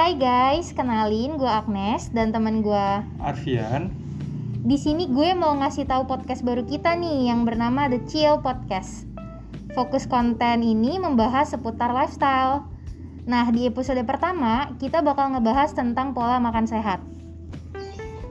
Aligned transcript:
Hai 0.00 0.16
guys, 0.16 0.72
kenalin 0.72 1.36
gue 1.36 1.44
Agnes 1.44 2.08
dan 2.16 2.32
teman 2.32 2.64
gue. 2.64 2.88
Arfian. 3.20 3.92
Di 4.64 4.80
sini 4.80 5.04
gue 5.04 5.36
mau 5.36 5.52
ngasih 5.60 5.84
tahu 5.84 6.08
podcast 6.08 6.40
baru 6.40 6.64
kita 6.64 6.96
nih 6.96 7.28
yang 7.28 7.44
bernama 7.44 7.84
The 7.84 8.00
Chill 8.08 8.40
Podcast. 8.40 9.04
Fokus 9.76 10.08
konten 10.08 10.64
ini 10.64 10.96
membahas 10.96 11.52
seputar 11.52 11.92
lifestyle. 11.92 12.64
Nah, 13.28 13.52
di 13.52 13.68
episode 13.68 14.00
pertama 14.08 14.72
kita 14.80 15.04
bakal 15.04 15.36
ngebahas 15.36 15.76
tentang 15.76 16.16
pola 16.16 16.40
makan 16.40 16.64
sehat. 16.64 17.04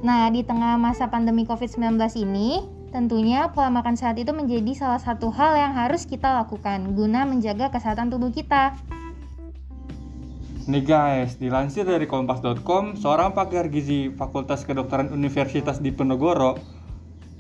Nah, 0.02 0.26
di 0.34 0.42
tengah 0.42 0.74
masa 0.82 1.06
pandemi 1.14 1.46
COVID-19 1.46 2.02
ini, 2.18 2.66
tentunya 2.90 3.46
pola 3.54 3.70
makan 3.70 3.94
sehat 3.94 4.18
itu 4.18 4.34
menjadi 4.34 4.74
salah 4.74 4.98
satu 4.98 5.30
hal 5.30 5.54
yang 5.54 5.78
harus 5.78 6.10
kita 6.10 6.34
lakukan 6.34 6.98
guna 6.98 7.30
menjaga 7.30 7.70
kesehatan 7.70 8.10
tubuh 8.10 8.34
kita. 8.34 8.74
Nih 10.70 10.86
guys, 10.86 11.42
dilansir 11.42 11.82
dari 11.82 12.06
kompas.com, 12.06 12.94
seorang 12.94 13.34
pakar 13.34 13.74
gizi 13.74 14.14
Fakultas 14.14 14.70
Kedokteran 14.70 15.10
Universitas 15.10 15.82
Diponegoro, 15.82 16.62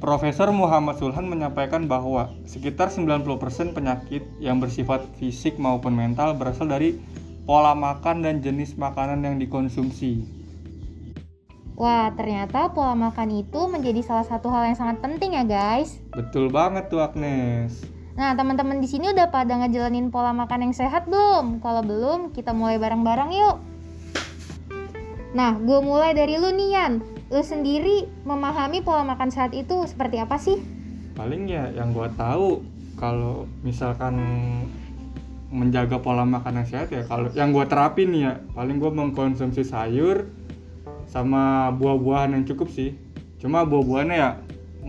Profesor 0.02 0.49
Muhammad 0.49 0.97
Sulhan 0.97 1.29
menyampaikan 1.29 1.85
bahwa 1.85 2.33
sekitar 2.49 2.89
90% 2.89 3.77
penyakit 3.77 4.25
yang 4.41 4.57
bersifat 4.57 5.05
fisik 5.21 5.61
maupun 5.61 5.93
mental 5.93 6.33
berasal 6.41 6.73
dari 6.73 6.97
pola 7.45 7.77
makan 7.77 8.25
dan 8.25 8.41
jenis 8.41 8.73
makanan 8.81 9.21
yang 9.21 9.38
dikonsumsi. 9.38 10.25
Wah, 11.77 12.09
ternyata 12.17 12.73
pola 12.73 12.97
makan 12.97 13.45
itu 13.45 13.61
menjadi 13.69 14.09
salah 14.09 14.25
satu 14.25 14.49
hal 14.49 14.73
yang 14.73 14.77
sangat 14.81 15.05
penting 15.05 15.38
ya, 15.38 15.45
guys. 15.45 16.02
Betul 16.17 16.49
banget 16.49 16.89
tuh 16.89 17.05
Agnes. 17.05 17.98
Nah, 18.18 18.34
teman-teman 18.34 18.81
di 18.81 18.88
sini 18.90 19.13
udah 19.13 19.30
pada 19.30 19.59
ngejalanin 19.59 20.09
pola 20.09 20.34
makan 20.34 20.70
yang 20.70 20.73
sehat 20.73 21.05
belum? 21.05 21.62
Kalau 21.62 21.84
belum, 21.86 22.34
kita 22.34 22.56
mulai 22.56 22.81
bareng-bareng 22.81 23.30
yuk. 23.33 23.58
Nah, 25.38 25.53
gue 25.61 25.80
mulai 25.83 26.17
dari 26.17 26.42
lu 26.42 26.50
nih. 26.50 27.02
Lu 27.30 27.45
sendiri 27.45 28.09
memahami 28.25 28.81
pola 28.81 29.06
makan 29.06 29.30
sehat 29.30 29.53
itu 29.53 29.86
seperti 29.86 30.17
apa 30.17 30.42
sih? 30.42 30.58
Paling 31.14 31.45
ya 31.45 31.70
yang 31.78 31.94
gua 31.94 32.09
tahu 32.17 32.66
kalau 32.98 33.45
misalkan 33.61 34.17
menjaga 35.53 36.02
pola 36.02 36.26
makan 36.26 36.61
yang 36.61 36.67
sehat 36.70 36.89
ya 36.89 37.05
kalau 37.05 37.30
yang 37.38 37.53
gua 37.53 37.70
terapin 37.70 38.14
ya 38.17 38.42
paling 38.58 38.81
gua 38.81 38.89
mengkonsumsi 38.89 39.61
sayur 39.61 40.30
sama 41.05 41.73
buah-buahan 41.73 42.33
yang 42.38 42.45
cukup 42.50 42.70
sih 42.70 42.98
cuma 43.42 43.66
buah-buahannya 43.66 44.17
ya 44.17 44.30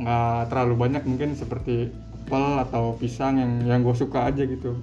nggak 0.01 0.53
terlalu 0.53 0.75
banyak 0.81 1.03
mungkin 1.05 1.37
seperti 1.37 1.93
apel 2.31 2.63
atau 2.63 2.95
pisang 2.95 3.35
yang 3.37 3.53
yang 3.67 3.81
gue 3.83 3.91
suka 3.93 4.31
aja 4.31 4.47
gitu 4.47 4.79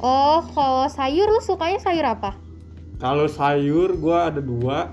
Oh, 0.00 0.44
kalau 0.52 0.84
sayur 0.86 1.28
lu 1.28 1.40
sukanya 1.40 1.76
sayur 1.78 2.04
apa? 2.06 2.32
kalau 2.94 3.26
sayur 3.26 3.92
gua 3.94 4.28
ada 4.28 4.38
dua 4.38 4.88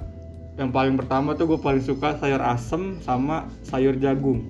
yang 0.55 0.67
paling 0.67 0.95
pertama 0.95 1.31
tuh 1.31 1.47
gue 1.47 1.55
paling 1.55 1.79
suka 1.79 2.17
sayur 2.17 2.39
asem 2.39 2.99
sama 2.99 3.47
sayur 3.61 3.95
jagung 3.95 4.43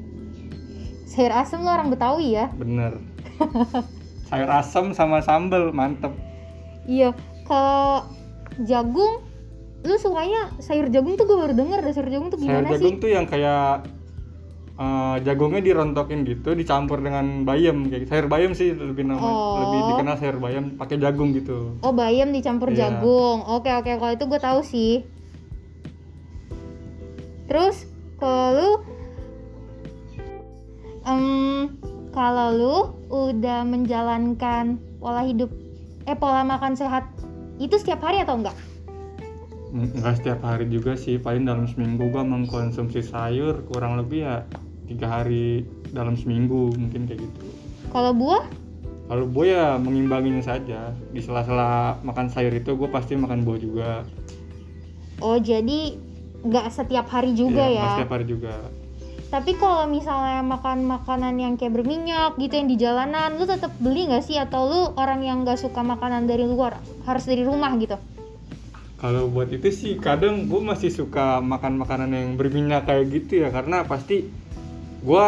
Sayur 1.06 1.30
asem 1.32 1.60
lu 1.60 1.68
orang 1.68 1.92
Betawi 1.92 2.34
ya? 2.34 2.50
bener 2.52 2.98
sayur 4.30 4.50
asem 4.50 4.90
sama 4.92 5.22
sambel 5.22 5.70
mantep 5.70 6.10
Iya, 6.84 7.14
kalau 7.46 8.10
jagung 8.60 9.22
lu 9.82 9.96
sukanya 9.98 10.50
sayur 10.58 10.90
jagung 10.90 11.14
tuh 11.14 11.26
gue 11.26 11.38
baru 11.38 11.54
denger 11.54 11.86
sayur 11.92 12.10
jagung 12.10 12.30
tuh 12.30 12.40
sayur 12.40 12.50
gimana 12.66 12.70
jagung 12.72 12.96
sih? 12.98 13.02
tuh 13.02 13.10
yang 13.12 13.26
kayak 13.26 13.86
eh, 14.82 15.16
jagungnya 15.22 15.62
dirontokin 15.62 16.26
gitu 16.26 16.58
dicampur 16.58 16.98
dengan 17.00 17.46
bayam 17.46 17.86
kayak 17.86 18.10
sayur 18.10 18.26
bayam 18.26 18.52
sih 18.52 18.74
lebih 18.74 19.06
nama 19.06 19.22
Oh. 19.22 19.62
lebih 19.62 19.80
dikenal 19.94 20.16
sayur 20.18 20.38
bayam 20.38 20.74
pakai 20.74 20.98
jagung 20.98 21.30
gitu 21.32 21.78
Oh 21.80 21.94
bayam 21.94 22.34
dicampur 22.34 22.74
Iya. 22.74 22.90
jagung. 22.90 23.46
Oke 23.46 23.70
oke 23.70 23.92
kalau 23.94 24.12
itu 24.12 24.26
gue 24.26 24.40
tahu 24.40 24.60
sih. 24.64 25.06
Terus 27.46 27.84
kalau 28.16 28.50
lu, 28.56 28.72
em, 31.04 31.68
kalau 32.12 32.48
lu 32.52 32.76
udah 33.10 33.62
menjalankan 33.64 34.80
pola 34.98 35.22
hidup, 35.22 35.52
eh 36.06 36.16
pola 36.16 36.42
makan 36.42 36.74
sehat 36.74 37.06
itu 37.58 37.76
setiap 37.76 38.02
hari 38.02 38.24
atau 38.24 38.40
enggak? 38.40 38.56
Mm, 39.72 39.88
nggak 40.00 40.16
setiap 40.20 40.40
hari 40.44 40.68
juga 40.68 40.96
sih 40.96 41.16
paling 41.16 41.44
dalam 41.44 41.64
seminggu 41.64 42.08
gua 42.08 42.24
mengkonsumsi 42.24 43.00
sayur 43.02 43.64
kurang 43.68 43.96
lebih 43.96 44.28
ya 44.28 44.44
tiga 44.92 45.08
hari 45.08 45.64
dalam 45.90 46.14
seminggu 46.14 46.76
mungkin 46.76 47.08
kayak 47.08 47.24
gitu 47.24 47.40
Kalau 47.90 48.12
buah? 48.12 48.44
kalau 49.08 49.28
buah 49.28 49.48
ya 49.48 49.66
mengimbanginya 49.76 50.40
saja 50.40 50.92
di 51.12 51.20
sela-sela 51.20 52.00
makan 52.00 52.28
sayur 52.28 52.52
itu 52.52 52.76
gue 52.76 52.88
pasti 52.88 53.16
makan 53.16 53.44
buah 53.44 53.60
juga 53.60 53.92
Oh 55.20 55.38
jadi 55.38 55.96
nggak 56.42 56.68
setiap 56.72 57.08
hari 57.08 57.36
juga 57.36 57.62
Iya, 57.62 57.76
ya? 57.76 57.82
nggak 57.82 57.94
setiap 57.96 58.12
hari 58.12 58.26
juga 58.26 58.56
Tapi 59.32 59.56
kalau 59.56 59.88
misalnya 59.88 60.44
makan 60.44 60.84
makanan 60.84 61.40
yang 61.40 61.54
kayak 61.56 61.72
berminyak 61.72 62.36
gitu 62.36 62.52
yang 62.52 62.68
di 62.68 62.76
jalanan, 62.76 63.40
lu 63.40 63.48
tetap 63.48 63.72
beli 63.80 64.12
nggak 64.12 64.28
sih? 64.28 64.36
Atau 64.36 64.68
lu 64.68 64.82
orang 65.00 65.24
yang 65.24 65.48
nggak 65.48 65.56
suka 65.56 65.80
makanan 65.80 66.28
dari 66.28 66.44
luar, 66.44 66.76
harus 67.08 67.24
dari 67.24 67.48
rumah 67.48 67.72
gitu? 67.80 67.96
Kalau 69.00 69.32
buat 69.32 69.48
itu 69.48 69.72
sih 69.72 69.96
kadang 70.04 70.52
gue 70.52 70.60
masih 70.60 70.92
suka 70.92 71.40
makan 71.40 71.80
makanan 71.80 72.12
yang 72.12 72.30
berminyak 72.36 72.84
kayak 72.84 73.08
gitu 73.08 73.48
ya 73.48 73.56
karena 73.56 73.88
pasti 73.88 74.28
gue 75.02 75.26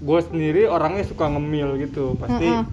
gue 0.00 0.20
sendiri 0.24 0.62
orangnya 0.64 1.04
suka 1.04 1.28
ngemil 1.28 1.76
gitu 1.82 2.16
pasti 2.16 2.48
Mm-mm. 2.48 2.64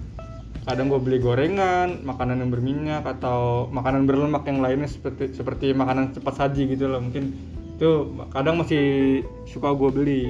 kadang 0.64 0.86
gue 0.88 1.00
beli 1.00 1.18
gorengan 1.18 2.00
makanan 2.04 2.40
yang 2.44 2.50
berminyak 2.52 3.04
atau 3.04 3.68
makanan 3.68 4.08
berlemak 4.08 4.44
yang 4.48 4.60
lainnya 4.60 4.88
seperti 4.88 5.34
seperti 5.34 5.72
makanan 5.72 6.16
cepat 6.16 6.34
saji 6.40 6.72
gitu 6.72 6.88
loh 6.88 7.00
mungkin 7.02 7.36
itu 7.78 7.90
kadang 8.32 8.58
masih 8.58 8.84
suka 9.46 9.72
gue 9.74 9.90
beli 9.92 10.24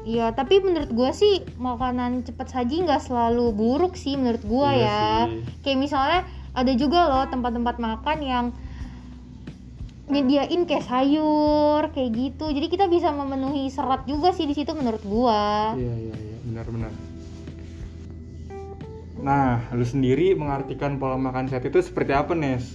Iya, 0.00 0.32
tapi 0.32 0.64
menurut 0.64 0.88
gua 0.96 1.12
sih 1.12 1.44
makanan 1.60 2.24
cepat 2.24 2.48
saji 2.48 2.88
nggak 2.88 3.04
selalu 3.04 3.52
buruk 3.52 4.00
sih 4.00 4.16
menurut 4.16 4.40
gua 4.48 4.72
Iya 4.72 4.80
ya. 4.80 4.96
sih. 5.28 5.44
Kayak 5.60 5.76
misalnya 5.76 6.20
ada 6.56 6.72
juga 6.72 7.04
loh 7.04 7.24
tempat-tempat 7.28 7.76
makan 7.76 8.18
yang 8.24 8.46
nyediain 10.10 10.66
kayak 10.66 10.84
sayur 10.84 11.88
kayak 11.94 12.10
gitu. 12.12 12.50
Jadi 12.50 12.66
kita 12.66 12.90
bisa 12.90 13.14
memenuhi 13.14 13.70
serat 13.70 14.04
juga 14.04 14.34
sih 14.34 14.44
di 14.44 14.54
situ 14.58 14.74
menurut 14.74 15.02
gua. 15.06 15.72
iya 15.78 15.94
iya 15.94 16.14
iya 16.14 16.36
benar-benar 16.44 16.92
nah 19.20 19.60
lu 19.76 19.84
sendiri 19.84 20.32
mengartikan 20.32 20.96
pola 20.96 21.20
makan 21.20 21.44
sehat 21.44 21.68
itu 21.68 21.84
seperti 21.84 22.16
apa 22.16 22.32
Nes? 22.32 22.72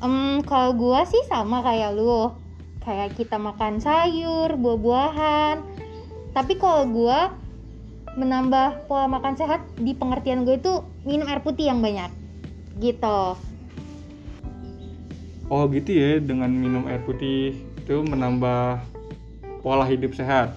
Em, 0.00 0.40
kalau 0.46 0.72
gua 0.78 1.02
sih 1.04 1.20
sama 1.26 1.60
kayak 1.60 1.92
lu. 1.98 2.32
Kayak 2.80 3.18
kita 3.18 3.36
makan 3.36 3.82
sayur, 3.82 4.56
buah-buahan. 4.56 5.60
Tapi 6.32 6.56
kalau 6.56 6.88
gua 6.88 7.34
menambah 8.16 8.88
pola 8.88 9.06
makan 9.06 9.38
sehat 9.38 9.62
di 9.78 9.94
pengertian 9.94 10.42
gue 10.42 10.58
itu 10.58 10.82
minum 11.06 11.30
air 11.30 11.44
putih 11.44 11.70
yang 11.70 11.78
banyak. 11.78 12.10
Gitu. 12.80 13.20
Oh 15.50 15.66
gitu 15.66 15.90
ya, 15.90 16.22
dengan 16.22 16.46
minum 16.46 16.86
air 16.86 17.02
putih 17.02 17.58
itu 17.74 17.96
menambah 18.06 18.86
pola 19.66 19.82
hidup 19.82 20.14
sehat. 20.14 20.54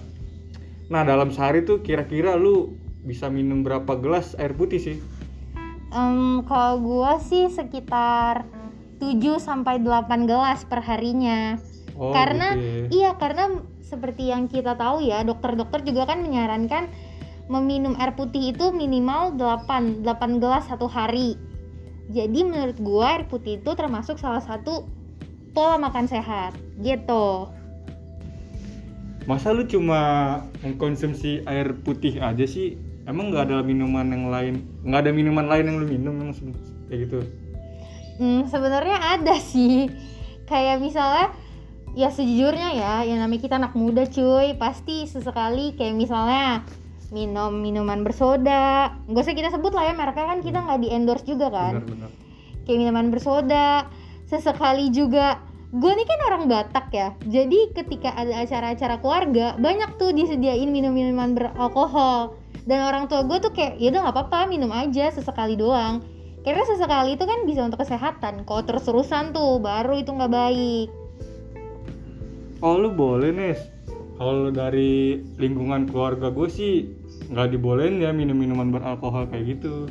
Nah 0.86 1.02
dalam 1.02 1.34
sehari 1.34 1.66
tuh 1.66 1.82
kira-kira 1.82 2.38
lu 2.38 2.78
bisa 3.02 3.26
minum 3.26 3.66
berapa 3.66 3.98
gelas 3.98 4.38
air 4.38 4.54
putih 4.54 4.78
sih? 4.78 4.96
Em, 5.90 6.46
kalau 6.46 6.78
gua 6.78 7.18
sih 7.18 7.50
sekitar 7.50 8.46
7 9.02 9.42
sampai 9.42 9.82
8 9.82 10.30
gelas 10.30 10.62
per 10.62 10.78
harinya. 10.86 11.58
Oh 11.98 12.14
karena 12.14 12.54
gitu 12.54 12.62
ya. 12.62 12.86
iya 12.90 13.10
karena 13.18 13.62
seperti 13.82 14.30
yang 14.30 14.46
kita 14.46 14.78
tahu 14.78 15.02
ya, 15.02 15.26
dokter-dokter 15.26 15.82
juga 15.82 16.06
kan 16.06 16.22
menyarankan 16.22 16.86
meminum 17.50 17.98
air 18.00 18.16
putih 18.16 18.54
itu 18.54 18.70
minimal 18.70 19.34
8 19.36 20.06
8 20.06 20.38
gelas 20.42 20.70
satu 20.70 20.86
hari. 20.86 21.34
Jadi 22.12 22.40
menurut 22.44 22.76
gua 22.84 23.16
air 23.16 23.24
putih 23.24 23.60
itu 23.60 23.70
termasuk 23.72 24.20
salah 24.20 24.44
satu 24.44 24.84
pola 25.56 25.80
makan 25.80 26.04
sehat 26.04 26.52
gitu. 26.82 27.48
Masa 29.24 29.56
lu 29.56 29.64
cuma 29.64 30.44
mengkonsumsi 30.60 31.48
air 31.48 31.72
putih 31.80 32.20
aja 32.20 32.44
sih? 32.44 32.76
Emang 33.08 33.32
nggak 33.32 33.48
ada 33.48 33.64
minuman 33.64 34.04
yang 34.12 34.28
lain? 34.28 34.54
Nggak 34.84 35.00
ada 35.08 35.12
minuman 35.16 35.46
lain 35.48 35.64
yang 35.64 35.76
lu 35.80 35.86
minum 35.88 36.14
emang 36.20 36.36
kayak 36.92 37.08
gitu? 37.08 37.20
Hmm, 38.20 38.44
sebenarnya 38.52 39.16
ada 39.16 39.36
sih. 39.40 39.88
Kayak 40.44 40.84
misalnya 40.84 41.32
ya 41.96 42.12
sejujurnya 42.12 42.76
ya, 42.76 42.94
yang 43.08 43.24
namanya 43.24 43.42
kita 43.48 43.56
anak 43.56 43.72
muda 43.72 44.04
cuy, 44.04 44.52
pasti 44.60 45.08
sesekali 45.08 45.72
kayak 45.72 45.96
misalnya 45.96 46.68
minum 47.14 47.54
minuman 47.54 48.02
bersoda. 48.02 48.90
Gak 49.06 49.22
usah 49.22 49.38
kita 49.38 49.54
sebut 49.54 49.70
lah 49.70 49.86
ya 49.86 49.94
mereknya 49.94 50.26
kan 50.34 50.38
kita 50.42 50.58
nggak 50.58 50.80
di 50.82 50.88
endorse 50.90 51.22
juga 51.22 51.54
kan. 51.54 51.78
Benar-benar. 51.78 52.10
Kayak 52.66 52.78
minuman 52.82 53.06
bersoda. 53.14 53.86
Sesekali 54.26 54.90
juga 54.90 55.38
gue 55.70 55.92
nih 55.94 56.06
kan 56.10 56.20
orang 56.34 56.42
Batak 56.50 56.86
ya. 56.90 57.14
Jadi 57.22 57.70
ketika 57.70 58.10
ada 58.18 58.42
acara-acara 58.42 58.98
keluarga, 58.98 59.54
banyak 59.62 59.94
tuh 59.94 60.10
disediain 60.10 60.74
minum-minuman 60.74 61.38
beralkohol. 61.38 62.34
Dan 62.66 62.82
orang 62.82 63.06
tua 63.06 63.22
gue 63.22 63.38
tuh 63.38 63.52
kayak, 63.54 63.76
ya 63.78 63.92
udah 63.92 64.08
nggak 64.08 64.16
apa-apa, 64.16 64.50
minum 64.50 64.72
aja 64.74 65.12
sesekali 65.14 65.54
doang. 65.54 66.02
karena 66.44 66.62
sesekali 66.68 67.16
itu 67.16 67.24
kan 67.24 67.48
bisa 67.48 67.64
untuk 67.64 67.80
kesehatan 67.80 68.44
kalau 68.44 68.62
terus-terusan 68.68 69.32
tuh 69.32 69.56
baru 69.58 69.96
itu 69.96 70.12
nggak 70.12 70.32
baik 70.32 70.88
oh 72.60 72.76
lu 72.76 72.92
boleh 72.92 73.32
nih 73.32 73.56
kalau 74.20 74.52
dari 74.52 75.24
lingkungan 75.40 75.88
keluarga 75.88 76.28
gue 76.28 76.48
sih 76.52 76.84
nggak 77.30 77.56
dibolehin 77.56 78.02
ya 78.02 78.10
minum 78.10 78.36
minuman 78.36 78.68
beralkohol 78.72 79.28
kayak 79.30 79.56
gitu 79.58 79.88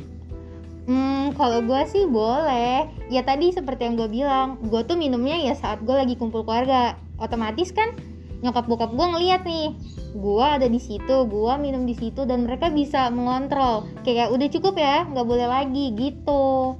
Hmm, 0.84 1.32
kalau 1.32 1.64
gue 1.64 1.80
sih 1.88 2.04
boleh. 2.04 2.92
Ya 3.08 3.24
tadi 3.24 3.48
seperti 3.56 3.88
yang 3.88 3.96
gue 3.96 4.04
bilang, 4.04 4.60
gue 4.60 4.84
tuh 4.84 5.00
minumnya 5.00 5.40
ya 5.40 5.56
saat 5.56 5.80
gue 5.80 5.96
lagi 5.96 6.12
kumpul 6.12 6.44
keluarga. 6.44 7.00
Otomatis 7.16 7.72
kan 7.72 7.96
nyokap 8.44 8.68
bokap 8.68 8.92
gue 8.92 9.06
ngeliat 9.08 9.48
nih, 9.48 9.72
gue 10.12 10.44
ada 10.44 10.68
di 10.68 10.76
situ, 10.76 11.24
gue 11.24 11.52
minum 11.56 11.88
di 11.88 11.96
situ 11.96 12.28
dan 12.28 12.44
mereka 12.44 12.68
bisa 12.68 13.08
mengontrol. 13.08 13.88
Kayak 14.04 14.28
udah 14.36 14.48
cukup 14.52 14.74
ya, 14.76 15.08
nggak 15.08 15.24
boleh 15.24 15.48
lagi 15.48 15.96
gitu. 15.96 16.76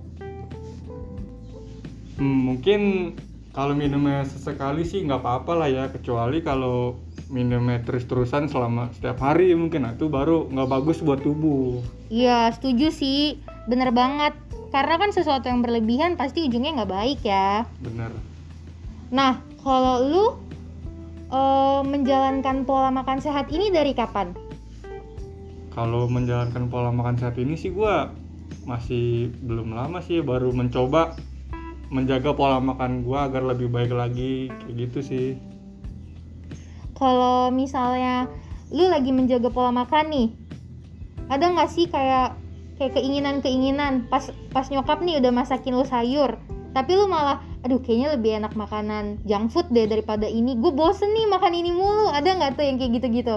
Hmm, 2.20 2.38
mungkin 2.52 2.80
kalau 3.56 3.72
minumnya 3.72 4.28
sesekali 4.28 4.84
sih 4.84 5.00
nggak 5.08 5.24
apa-apa 5.24 5.52
lah 5.64 5.68
ya, 5.72 5.84
kecuali 5.88 6.44
kalau 6.44 7.00
minumnya 7.32 7.80
terus-terusan 7.84 8.52
selama 8.52 8.92
setiap 8.92 9.20
hari 9.20 9.56
mungkin 9.56 9.88
nah, 9.88 9.96
itu 9.96 10.12
baru 10.12 10.48
nggak 10.52 10.68
bagus 10.68 11.00
buat 11.00 11.24
tubuh. 11.24 11.80
Iya, 12.12 12.52
setuju 12.52 12.92
sih. 12.92 13.40
Bener 13.70 13.92
banget. 13.94 14.36
Karena 14.74 14.98
kan 14.98 15.14
sesuatu 15.14 15.46
yang 15.46 15.62
berlebihan 15.62 16.18
pasti 16.18 16.44
ujungnya 16.44 16.82
nggak 16.82 16.92
baik 16.92 17.20
ya. 17.22 17.62
Bener. 17.78 18.10
Nah, 19.14 19.38
kalau 19.62 19.96
lu 20.02 20.24
eh, 21.30 21.80
menjalankan 21.86 22.66
pola 22.66 22.90
makan 22.90 23.22
sehat 23.22 23.48
ini 23.54 23.70
dari 23.70 23.94
kapan? 23.94 24.34
Kalau 25.74 26.06
menjalankan 26.06 26.70
pola 26.70 26.94
makan 26.94 27.18
sehat 27.18 27.38
ini 27.38 27.58
sih 27.58 27.70
gua 27.74 28.10
masih 28.66 29.30
belum 29.42 29.74
lama 29.74 30.02
sih, 30.02 30.22
baru 30.22 30.54
mencoba 30.54 31.18
menjaga 31.90 32.34
pola 32.34 32.58
makan 32.58 33.06
gua 33.06 33.30
agar 33.30 33.46
lebih 33.46 33.70
baik 33.70 33.94
lagi 33.94 34.50
kayak 34.50 34.74
gitu 34.90 34.98
sih. 35.02 35.53
Kalau 37.04 37.52
misalnya 37.52 38.32
lu 38.72 38.88
lagi 38.88 39.12
menjaga 39.12 39.52
pola 39.52 39.68
makan 39.68 40.08
nih, 40.08 40.28
ada 41.28 41.52
nggak 41.52 41.68
sih 41.68 41.84
kayak 41.84 42.32
kayak 42.80 42.96
keinginan-keinginan 42.96 44.08
pas 44.08 44.32
pas 44.56 44.64
nyokap 44.72 45.04
nih 45.04 45.20
udah 45.20 45.28
masakin 45.28 45.76
lu 45.76 45.84
sayur, 45.84 46.40
tapi 46.72 46.96
lu 46.96 47.04
malah 47.04 47.44
aduh 47.60 47.76
kayaknya 47.84 48.16
lebih 48.16 48.40
enak 48.40 48.56
makanan 48.56 49.20
junk 49.28 49.52
food 49.52 49.68
deh 49.68 49.84
daripada 49.84 50.24
ini. 50.24 50.56
Gue 50.56 50.72
bosen 50.72 51.12
nih 51.12 51.28
makan 51.28 51.52
ini 51.52 51.76
mulu. 51.76 52.08
Ada 52.08 52.40
nggak 52.40 52.50
tuh 52.56 52.64
yang 52.64 52.80
kayak 52.80 52.96
gitu-gitu? 52.96 53.36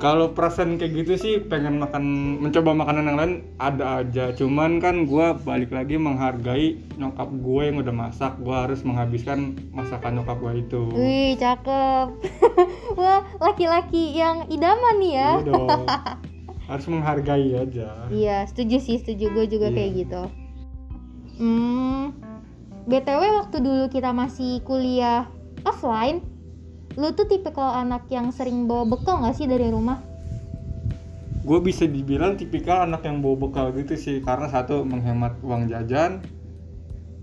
Kalau 0.00 0.32
perasaan 0.32 0.80
kayak 0.80 0.96
gitu 0.96 1.12
sih 1.20 1.34
pengen 1.44 1.76
makan 1.76 2.40
mencoba 2.40 2.72
makanan 2.72 3.04
yang 3.04 3.18
lain 3.20 3.34
ada 3.60 4.00
aja. 4.00 4.32
Cuman 4.32 4.80
kan 4.80 5.04
gua 5.04 5.36
balik 5.36 5.68
lagi 5.76 6.00
menghargai 6.00 6.80
nyokap 6.96 7.28
gue 7.28 7.62
yang 7.68 7.76
udah 7.84 7.92
masak. 7.92 8.32
Gua 8.40 8.64
harus 8.64 8.80
menghabiskan 8.80 9.60
masakan 9.76 10.24
nyokap 10.24 10.40
gue 10.40 10.64
itu. 10.64 10.82
Wih, 10.96 11.36
cakep. 11.36 12.16
Wah, 13.00 13.28
laki-laki 13.44 14.16
yang 14.16 14.48
idaman 14.48 15.04
nih 15.04 15.12
ya. 15.20 15.30
Iya 15.36 15.52
dong. 15.52 15.68
harus 16.70 16.86
menghargai 16.86 17.50
aja. 17.60 17.88
Iya, 18.08 18.46
setuju 18.48 18.80
sih, 18.80 18.96
setuju 19.02 19.36
gue 19.36 19.46
juga 19.52 19.68
Iya. 19.68 19.76
kayak 19.76 19.90
gitu. 20.00 20.22
Hmm, 21.42 22.14
BTW 22.86 23.22
waktu 23.42 23.56
dulu 23.58 23.84
kita 23.90 24.14
masih 24.14 24.62
kuliah 24.62 25.26
offline, 25.66 26.22
lu 27.00 27.16
tuh 27.16 27.24
tipe 27.24 27.48
kalau 27.48 27.72
anak 27.72 28.04
yang 28.12 28.28
sering 28.28 28.68
bawa 28.68 28.84
bekal 28.84 29.24
nggak 29.24 29.32
sih 29.32 29.48
dari 29.48 29.72
rumah? 29.72 30.04
Gue 31.40 31.56
bisa 31.64 31.88
dibilang 31.88 32.36
tipikal 32.36 32.84
anak 32.84 33.08
yang 33.08 33.24
bawa 33.24 33.48
bekal 33.48 33.72
gitu 33.72 33.96
sih 33.96 34.20
karena 34.20 34.52
satu 34.52 34.84
menghemat 34.84 35.40
uang 35.40 35.72
jajan 35.72 36.20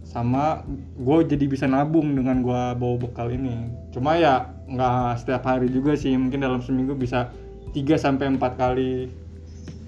sama 0.02 0.66
gue 0.98 1.18
jadi 1.30 1.46
bisa 1.46 1.70
nabung 1.70 2.18
dengan 2.18 2.42
gue 2.42 2.62
bawa 2.74 2.96
bekal 2.98 3.30
ini. 3.30 3.70
Cuma 3.94 4.18
ya 4.18 4.50
nggak 4.66 5.22
setiap 5.22 5.46
hari 5.46 5.70
juga 5.70 5.94
sih 5.94 6.18
mungkin 6.18 6.42
dalam 6.42 6.66
seminggu 6.66 6.98
bisa 6.98 7.30
3 7.78 7.78
sampai 8.02 8.34
empat 8.34 8.58
kali 8.58 9.14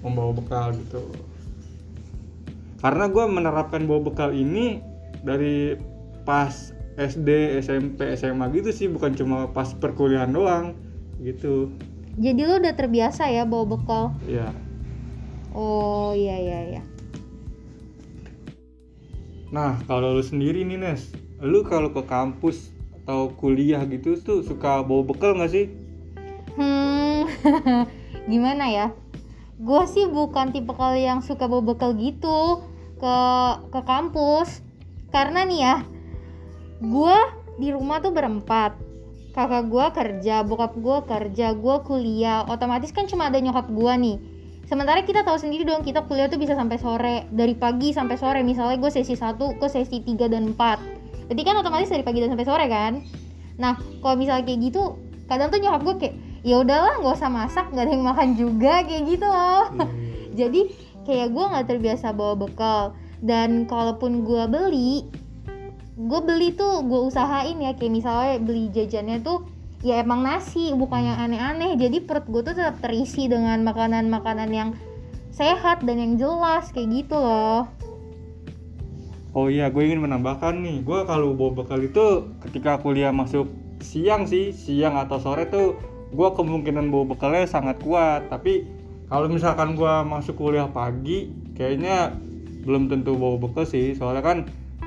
membawa 0.06 0.30
bekal 0.30 0.70
gitu. 0.78 1.02
Karena 2.78 3.10
gue 3.10 3.24
menerapkan 3.26 3.82
bawa 3.90 4.06
bekal 4.06 4.30
ini 4.30 4.78
dari 5.26 5.74
pas 6.22 6.70
SD, 7.00 7.56
SMP, 7.64 8.12
SMA 8.12 8.52
gitu 8.52 8.68
sih 8.76 8.86
bukan 8.92 9.16
cuma 9.16 9.48
pas 9.48 9.72
perkuliahan 9.72 10.28
doang 10.28 10.76
gitu. 11.24 11.72
Jadi 12.20 12.40
lu 12.44 12.60
udah 12.60 12.76
terbiasa 12.76 13.32
ya 13.32 13.48
bawa 13.48 13.64
bekal? 13.64 14.04
Ya. 14.28 14.52
Oh 15.56 16.12
iya 16.12 16.36
iya 16.36 16.60
iya. 16.76 16.82
Nah, 19.50 19.80
kalau 19.88 20.14
lu 20.14 20.22
sendiri 20.22 20.62
nih, 20.62 20.78
Nes, 20.78 21.10
lu 21.42 21.66
kalau 21.66 21.90
ke 21.90 22.04
kampus 22.06 22.70
atau 23.02 23.32
kuliah 23.34 23.82
gitu 23.88 24.14
tuh 24.20 24.44
suka 24.46 24.84
bawa 24.86 25.02
bekal 25.02 25.34
nggak 25.34 25.50
sih? 25.50 25.66
Hmm, 26.54 27.26
gimana 28.30 28.70
ya? 28.70 28.86
Gue 29.58 29.82
sih 29.90 30.06
bukan 30.06 30.52
tipe 30.54 30.70
kali 30.76 31.08
yang 31.08 31.24
suka 31.24 31.50
bawa 31.50 31.74
bekal 31.74 31.96
gitu 31.96 32.62
ke 33.00 33.16
ke 33.72 33.80
kampus. 33.82 34.62
Karena 35.10 35.42
nih 35.42 35.60
ya, 35.64 35.76
gue 36.80 37.16
di 37.60 37.68
rumah 37.70 38.00
tuh 38.00 38.12
berempat. 38.12 38.76
Kakak 39.30 39.70
gue 39.70 39.86
kerja, 39.94 40.42
bokap 40.42 40.74
gue 40.74 40.98
kerja, 41.06 41.54
gue 41.54 41.76
kuliah. 41.86 42.42
Otomatis 42.50 42.90
kan 42.90 43.06
cuma 43.06 43.30
ada 43.30 43.38
nyokap 43.38 43.70
gue 43.70 43.92
nih. 43.94 44.16
Sementara 44.66 45.02
kita 45.06 45.22
tahu 45.22 45.38
sendiri 45.38 45.62
dong, 45.62 45.86
kita 45.86 46.02
kuliah 46.08 46.26
tuh 46.26 46.38
bisa 46.38 46.58
sampai 46.58 46.78
sore, 46.78 47.16
dari 47.30 47.54
pagi 47.54 47.94
sampai 47.94 48.18
sore. 48.18 48.40
Misalnya 48.42 48.78
gue 48.78 48.90
sesi 48.90 49.14
1 49.14 49.38
ke 49.38 49.66
sesi 49.70 50.02
3 50.02 50.26
dan 50.26 50.50
4. 50.54 51.30
Berarti 51.30 51.42
kan 51.46 51.54
otomatis 51.62 51.90
dari 51.90 52.02
pagi 52.02 52.18
dan 52.18 52.34
sampai 52.34 52.46
sore 52.46 52.66
kan? 52.66 52.98
Nah, 53.62 53.78
kalau 54.02 54.18
misalnya 54.18 54.46
kayak 54.46 54.60
gitu, 54.66 54.98
kadang 55.30 55.54
tuh 55.54 55.62
nyokap 55.62 55.82
gue 55.86 55.94
kayak 56.02 56.14
ya 56.40 56.64
udahlah 56.64 56.98
nggak 57.00 57.16
usah 57.20 57.30
masak 57.30 57.66
nggak 57.68 57.84
ada 57.84 57.92
yang 57.92 58.04
makan 58.04 58.28
juga 58.32 58.74
kayak 58.84 59.02
gitu 59.12 59.26
loh 59.28 59.66
jadi 60.38 60.60
kayak 61.04 61.28
gue 61.36 61.44
nggak 61.44 61.66
terbiasa 61.68 62.16
bawa 62.16 62.34
bekal 62.34 62.96
dan 63.20 63.68
kalaupun 63.68 64.24
gue 64.24 64.42
beli 64.48 65.04
gue 66.00 66.20
beli 66.24 66.56
tuh 66.56 66.80
gue 66.88 67.00
usahain 67.12 67.60
ya 67.60 67.76
kayak 67.76 67.92
misalnya 67.92 68.40
beli 68.40 68.72
jajannya 68.72 69.20
tuh 69.20 69.44
ya 69.84 70.00
emang 70.00 70.24
nasi 70.24 70.72
bukan 70.72 71.12
yang 71.12 71.18
aneh-aneh. 71.20 71.76
Jadi 71.76 72.00
perut 72.04 72.24
gue 72.24 72.40
tuh 72.40 72.56
tetap 72.56 72.80
terisi 72.80 73.28
dengan 73.28 73.60
makanan-makanan 73.64 74.48
yang 74.48 74.70
sehat 75.32 75.84
dan 75.84 76.00
yang 76.00 76.14
jelas 76.16 76.72
kayak 76.72 77.04
gitu 77.04 77.16
loh. 77.16 77.68
Oh 79.30 79.46
iya, 79.46 79.70
gue 79.70 79.86
ingin 79.86 80.02
menambahkan 80.02 80.58
nih, 80.58 80.82
gue 80.82 81.06
kalau 81.06 81.38
bawa 81.38 81.62
bekal 81.62 81.78
itu 81.78 82.34
ketika 82.42 82.82
kuliah 82.82 83.14
masuk 83.14 83.46
siang 83.78 84.26
sih, 84.26 84.50
siang 84.50 84.98
atau 84.98 85.22
sore 85.22 85.46
tuh 85.46 85.78
gue 86.10 86.28
kemungkinan 86.34 86.90
bawa 86.90 87.14
bekalnya 87.14 87.46
sangat 87.46 87.78
kuat. 87.78 88.26
Tapi 88.26 88.66
kalau 89.06 89.30
misalkan 89.30 89.78
gue 89.78 89.94
masuk 90.02 90.34
kuliah 90.34 90.66
pagi, 90.66 91.30
kayaknya 91.54 92.10
belum 92.66 92.90
tentu 92.90 93.14
bawa 93.14 93.38
bekal 93.38 93.62
sih, 93.62 93.94
soalnya 93.94 94.24
kan 94.26 94.38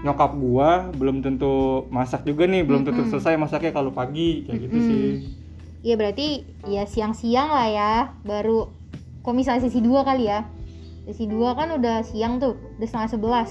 nyokap 0.03 0.31
gue 0.33 0.69
belum 0.93 1.19
tentu 1.19 1.53
masak 1.87 2.23
juga 2.23 2.43
nih, 2.43 2.61
belum 2.61 2.83
tentu 2.83 3.01
Mm-mm. 3.01 3.11
selesai 3.13 3.35
masaknya 3.35 3.71
kalau 3.71 3.89
pagi, 3.89 4.43
kayak 4.43 4.59
gitu 4.61 4.75
Mm-mm. 4.75 4.87
sih. 4.87 5.07
ya 5.81 5.95
berarti 5.95 6.27
ya 6.65 6.83
siang-siang 6.83 7.49
lah 7.49 7.67
ya 7.67 7.93
baru 8.21 8.71
kok 9.19 9.31
misalnya 9.31 9.63
sesi 9.63 9.79
2 9.79 9.91
kali 10.01 10.27
ya 10.27 10.47
sesi 11.03 11.23
2 11.25 11.35
kan 11.53 11.71
udah 11.73 11.99
siang 12.01 12.37
tuh 12.37 12.55
udah 12.77 12.87
setengah 12.87 13.09
sebelas 13.09 13.49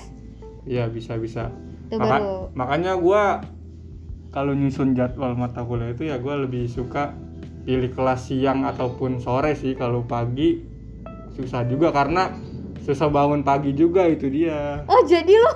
Iya 0.63 0.87
bisa 0.87 1.17
bisa. 1.17 1.53
Itu 1.87 1.99
Maka- 1.99 2.09
baru. 2.17 2.37
makanya 2.55 2.93
gua 2.95 3.45
kalau 4.31 4.53
nyusun 4.53 4.93
jadwal 4.93 5.35
mata 5.35 5.61
kuliah 5.61 5.91
itu 5.91 6.07
ya 6.07 6.17
gua 6.17 6.39
lebih 6.39 6.65
suka 6.65 7.13
pilih 7.63 7.91
kelas 7.91 8.29
siang 8.29 8.65
ataupun 8.65 9.19
sore 9.19 9.53
sih 9.53 9.73
kalau 9.73 10.01
pagi 10.03 10.57
susah 11.33 11.65
juga 11.65 11.91
karena 11.91 12.33
susah 12.83 13.07
bangun 13.07 13.47
pagi 13.47 13.71
juga 13.73 14.07
itu 14.11 14.27
dia. 14.27 14.83
Oh 14.91 15.03
jadi 15.07 15.31
lo, 15.31 15.53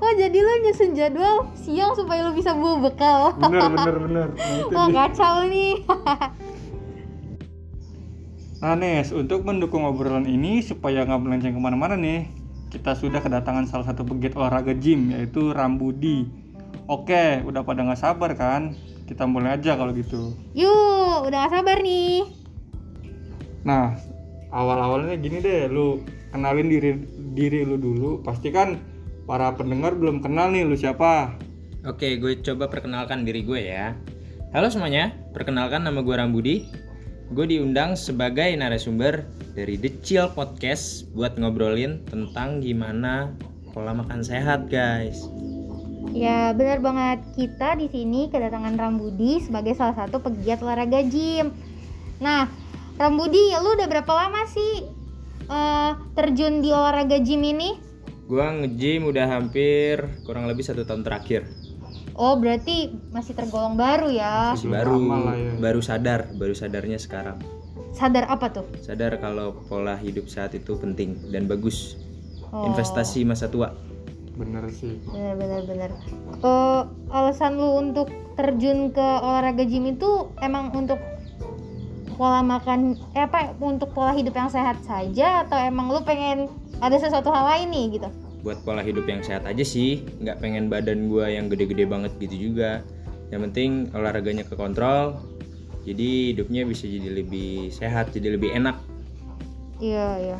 oh 0.00 0.12
jadi 0.16 0.38
lo 0.40 0.52
nyusun 0.64 0.96
jadwal 0.96 1.36
siang 1.52 1.92
supaya 1.92 2.24
lo 2.24 2.32
bisa 2.32 2.56
bawa 2.56 2.76
bekal. 2.80 3.20
Bener 3.36 3.68
bener 3.68 3.96
bener. 4.00 4.28
Nah, 4.74 4.86
dia. 4.88 4.96
kacau 4.96 5.46
nih. 5.48 5.74
Nah 8.60 8.76
Nes, 8.76 9.08
untuk 9.08 9.48
mendukung 9.48 9.88
obrolan 9.88 10.28
ini 10.28 10.60
supaya 10.60 11.08
nggak 11.08 11.20
melenceng 11.24 11.56
ke 11.56 11.60
mana-mana 11.64 11.96
nih, 11.96 12.28
kita 12.68 12.92
sudah 12.92 13.24
kedatangan 13.24 13.64
salah 13.64 13.88
satu 13.88 14.04
pegiat 14.04 14.36
olahraga 14.36 14.76
gym 14.76 15.16
yaitu 15.16 15.56
Rambudi. 15.56 16.28
Oke, 16.84 17.40
udah 17.40 17.64
pada 17.64 17.88
nggak 17.88 17.96
sabar 18.04 18.36
kan? 18.36 18.76
Kita 19.08 19.24
mulai 19.24 19.56
aja 19.56 19.80
kalau 19.80 19.96
gitu. 19.96 20.36
Yuk, 20.52 21.24
udah 21.24 21.48
gak 21.48 21.52
sabar 21.56 21.82
nih. 21.82 22.30
Nah, 23.66 23.98
awal-awalnya 24.54 25.18
gini 25.18 25.42
deh, 25.42 25.66
lu 25.66 26.04
kenalin 26.30 26.70
diri 26.70 26.90
diri 27.34 27.66
lu 27.66 27.76
dulu. 27.76 28.22
Pasti 28.22 28.54
kan 28.54 28.78
para 29.26 29.54
pendengar 29.54 29.94
belum 29.94 30.22
kenal 30.22 30.50
nih 30.50 30.66
lu 30.66 30.74
siapa. 30.78 31.34
Oke, 31.86 32.18
gue 32.18 32.38
coba 32.42 32.70
perkenalkan 32.70 33.26
diri 33.26 33.42
gue 33.42 33.60
ya. 33.60 33.94
Halo 34.50 34.66
semuanya, 34.66 35.14
perkenalkan 35.30 35.86
nama 35.86 36.02
gue 36.02 36.16
Rambudi. 36.16 36.56
gue 37.30 37.46
diundang 37.46 37.94
sebagai 37.94 38.50
narasumber 38.58 39.22
dari 39.54 39.78
The 39.78 40.02
Chill 40.02 40.26
Podcast 40.34 41.06
buat 41.14 41.38
ngobrolin 41.38 42.02
tentang 42.10 42.58
gimana 42.58 43.30
pola 43.70 43.94
makan 43.94 44.18
sehat, 44.26 44.66
guys. 44.66 45.30
Ya 46.10 46.50
benar 46.50 46.82
banget 46.82 47.22
kita 47.38 47.78
di 47.78 47.86
sini 47.86 48.26
kedatangan 48.34 48.74
Rambudi 48.74 49.38
sebagai 49.46 49.78
salah 49.78 49.94
satu 49.94 50.18
pegiat 50.18 50.58
olahraga 50.58 51.06
gym. 51.06 51.54
Nah, 52.18 52.50
Rambudi, 52.98 53.54
lu 53.62 53.78
udah 53.78 53.86
berapa 53.86 54.10
lama 54.10 54.42
sih 54.50 54.90
eh, 55.50 55.92
terjun 56.14 56.62
di 56.62 56.70
olahraga 56.70 57.18
gym 57.18 57.42
ini? 57.42 57.76
Gua 58.30 58.54
nge-gym 58.54 59.10
udah 59.10 59.26
hampir 59.26 60.06
kurang 60.22 60.46
lebih 60.46 60.62
satu 60.62 60.86
tahun 60.86 61.02
terakhir. 61.02 61.50
Oh 62.14 62.38
berarti 62.38 62.94
masih 63.10 63.34
tergolong 63.34 63.74
baru 63.74 64.06
ya? 64.12 64.54
Masih 64.54 64.70
baru, 64.70 64.98
ya. 65.34 65.52
baru 65.58 65.80
sadar, 65.82 66.20
baru 66.38 66.54
sadarnya 66.54 67.00
sekarang. 67.00 67.42
Sadar 67.90 68.30
apa 68.30 68.52
tuh? 68.54 68.66
Sadar 68.84 69.18
kalau 69.18 69.56
pola 69.66 69.98
hidup 69.98 70.30
sehat 70.30 70.54
itu 70.54 70.78
penting 70.78 71.18
dan 71.34 71.50
bagus. 71.50 71.98
Oh. 72.54 72.70
Investasi 72.70 73.26
masa 73.26 73.50
tua. 73.50 73.74
bener 74.40 74.64
sih 74.72 74.96
Benar 75.12 75.36
benar 75.36 75.60
benar. 75.68 75.90
Eh, 76.40 76.82
alasan 77.12 77.60
lu 77.60 77.76
untuk 77.76 78.08
terjun 78.40 78.88
ke 78.88 79.04
olahraga 79.20 79.68
gym 79.68 79.92
itu 79.92 80.32
emang 80.40 80.72
untuk 80.72 80.96
pola 82.20 82.44
makan 82.44 83.00
eh 83.16 83.24
apa 83.24 83.56
untuk 83.64 83.96
pola 83.96 84.12
hidup 84.12 84.36
yang 84.36 84.52
sehat 84.52 84.76
saja 84.84 85.48
atau 85.48 85.56
emang 85.56 85.88
lu 85.88 86.04
pengen 86.04 86.52
ada 86.84 87.00
sesuatu 87.00 87.32
hal 87.32 87.48
lain 87.48 87.72
nih 87.72 87.86
gitu? 87.96 88.08
buat 88.44 88.60
pola 88.60 88.84
hidup 88.84 89.08
yang 89.08 89.24
sehat 89.24 89.48
aja 89.48 89.64
sih 89.64 90.04
nggak 90.20 90.36
pengen 90.44 90.68
badan 90.68 91.08
gua 91.08 91.32
yang 91.32 91.48
gede-gede 91.48 91.88
banget 91.88 92.12
gitu 92.20 92.52
juga 92.52 92.84
yang 93.32 93.40
penting 93.48 93.88
olahraganya 93.96 94.44
kekontrol 94.44 95.16
jadi 95.88 96.36
hidupnya 96.36 96.68
bisa 96.68 96.84
jadi 96.84 97.08
lebih 97.24 97.72
sehat 97.72 98.12
jadi 98.12 98.36
lebih 98.36 98.52
enak 98.52 98.76
Iya 99.80 100.08
iya. 100.20 100.38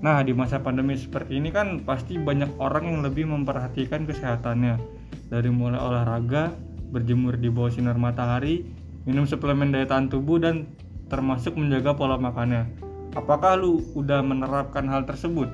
Nah, 0.00 0.24
di 0.24 0.32
masa 0.32 0.58
pandemi 0.58 0.96
seperti 0.96 1.36
ini 1.36 1.52
kan 1.52 1.84
pasti 1.84 2.16
banyak 2.16 2.56
orang 2.58 2.88
yang 2.88 3.00
lebih 3.04 3.28
memperhatikan 3.28 4.08
kesehatannya. 4.08 4.80
Dari 5.28 5.52
mulai 5.52 5.78
olahraga, 5.78 6.56
berjemur 6.90 7.36
di 7.36 7.52
bawah 7.52 7.70
sinar 7.70 8.00
matahari, 8.00 8.66
minum 9.08 9.26
suplemen 9.26 9.74
daya 9.74 9.86
tahan 9.88 10.10
tubuh 10.10 10.38
dan 10.38 10.70
termasuk 11.08 11.54
menjaga 11.58 11.94
pola 11.96 12.16
makannya. 12.16 12.68
Apakah 13.12 13.60
lu 13.60 13.84
udah 13.92 14.24
menerapkan 14.24 14.88
hal 14.88 15.04
tersebut? 15.04 15.50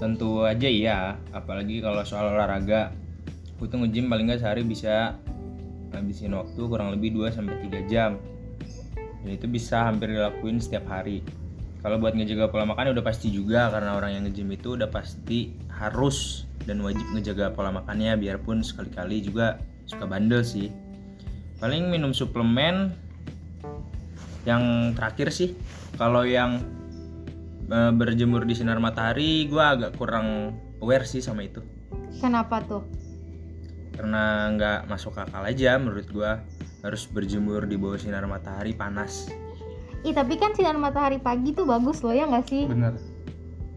tentu 0.00 0.48
aja 0.48 0.64
iya 0.64 1.20
apalagi 1.36 1.84
kalau 1.84 2.00
soal 2.08 2.32
olahraga 2.32 2.96
gue 3.60 3.68
tuh 3.68 3.76
nge-gym 3.84 4.08
paling 4.08 4.32
nggak 4.32 4.40
sehari 4.40 4.64
bisa 4.64 5.20
habisin 5.92 6.32
waktu 6.32 6.56
kurang 6.56 6.96
lebih 6.96 7.12
2 7.12 7.36
sampai 7.36 7.60
3 7.68 7.92
jam 7.92 8.16
dan 9.20 9.30
itu 9.36 9.44
bisa 9.44 9.84
hampir 9.84 10.16
dilakuin 10.16 10.56
setiap 10.56 10.88
hari 10.88 11.20
kalau 11.84 12.00
buat 12.00 12.16
ngejaga 12.16 12.48
pola 12.48 12.64
makan 12.64 12.96
udah 12.96 13.04
pasti 13.04 13.28
juga 13.28 13.68
karena 13.68 14.00
orang 14.00 14.16
yang 14.16 14.22
nge-gym 14.24 14.48
itu 14.56 14.80
udah 14.80 14.88
pasti 14.88 15.52
harus 15.68 16.48
dan 16.64 16.80
wajib 16.80 17.04
ngejaga 17.12 17.52
pola 17.52 17.68
makannya 17.68 18.16
biarpun 18.16 18.64
sekali-kali 18.64 19.20
juga 19.20 19.60
suka 19.84 20.08
bandel 20.08 20.40
sih 20.40 20.72
paling 21.60 21.92
minum 21.92 22.16
suplemen 22.16 22.96
yang 24.48 24.96
terakhir 24.96 25.28
sih 25.28 25.52
kalau 26.00 26.24
yang 26.24 26.64
eh, 27.68 27.92
berjemur 27.92 28.48
di 28.48 28.56
sinar 28.56 28.80
matahari 28.80 29.44
gue 29.46 29.60
agak 29.60 29.94
kurang 30.00 30.56
aware 30.80 31.04
sih 31.04 31.20
sama 31.20 31.44
itu 31.44 31.60
Kenapa 32.20 32.60
tuh? 32.64 32.84
karena 33.90 34.48
nggak 34.56 34.80
masuk 34.88 35.12
akal 35.20 35.44
aja 35.44 35.76
menurut 35.76 36.08
gue 36.08 36.32
harus 36.80 37.04
berjemur 37.04 37.68
di 37.68 37.76
bawah 37.76 38.00
sinar 38.00 38.24
matahari 38.24 38.72
panas 38.72 39.28
Ih 40.00 40.16
tapi 40.16 40.40
kan 40.40 40.56
sinar 40.56 40.80
matahari 40.80 41.20
pagi 41.20 41.52
tuh 41.52 41.68
bagus 41.68 42.00
loh 42.00 42.16
ya 42.16 42.24
nggak 42.24 42.48
sih? 42.48 42.64
Bener. 42.64 42.96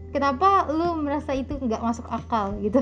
Kenapa 0.08 0.72
lu 0.72 0.96
merasa 0.96 1.36
itu 1.36 1.52
nggak 1.60 1.84
masuk 1.84 2.08
akal 2.08 2.56
gitu? 2.64 2.80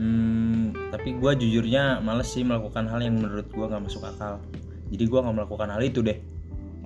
Hmm, 0.00 0.90
tapi 0.96 1.20
gue 1.20 1.32
jujurnya 1.44 2.00
males 2.00 2.32
sih 2.32 2.40
melakukan 2.40 2.88
hal 2.88 3.04
yang 3.04 3.20
menurut 3.20 3.44
gue 3.52 3.66
nggak 3.68 3.84
masuk 3.84 4.08
akal 4.08 4.40
jadi 4.88 5.04
gue 5.04 5.20
nggak 5.20 5.36
melakukan 5.36 5.68
hal 5.68 5.84
itu 5.84 6.00
deh 6.00 6.16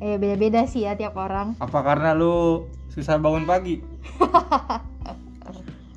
Eh 0.03 0.19
beda-beda 0.19 0.67
sih 0.67 0.85
ya 0.85 0.99
tiap 0.99 1.15
orang. 1.15 1.55
Apa 1.63 1.87
karena 1.87 2.19
lu 2.19 2.67
susah 2.91 3.15
bangun 3.15 3.47
pagi? 3.47 3.79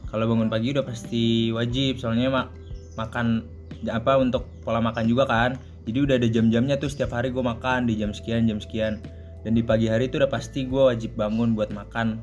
kalau 0.08 0.34
bangun 0.34 0.48
pagi 0.48 0.72
udah 0.72 0.86
pasti 0.88 1.52
wajib 1.52 2.00
soalnya 2.00 2.32
mak 2.32 2.48
makan 2.96 3.46
apa 3.92 4.18
untuk 4.18 4.48
pola 4.64 4.80
makan 4.82 5.06
juga 5.06 5.28
kan 5.28 5.60
jadi 5.86 5.98
udah 6.04 6.16
ada 6.18 6.28
jam-jamnya 6.32 6.76
tuh 6.80 6.90
setiap 6.90 7.14
hari 7.14 7.30
gue 7.30 7.44
makan 7.44 7.86
di 7.86 8.00
jam 8.00 8.16
sekian 8.16 8.48
jam 8.50 8.58
sekian 8.58 9.04
dan 9.46 9.52
di 9.54 9.62
pagi 9.62 9.86
hari 9.92 10.10
itu 10.10 10.18
udah 10.18 10.32
pasti 10.32 10.66
gue 10.66 10.80
wajib 10.90 11.14
bangun 11.14 11.54
buat 11.54 11.70
makan 11.70 12.18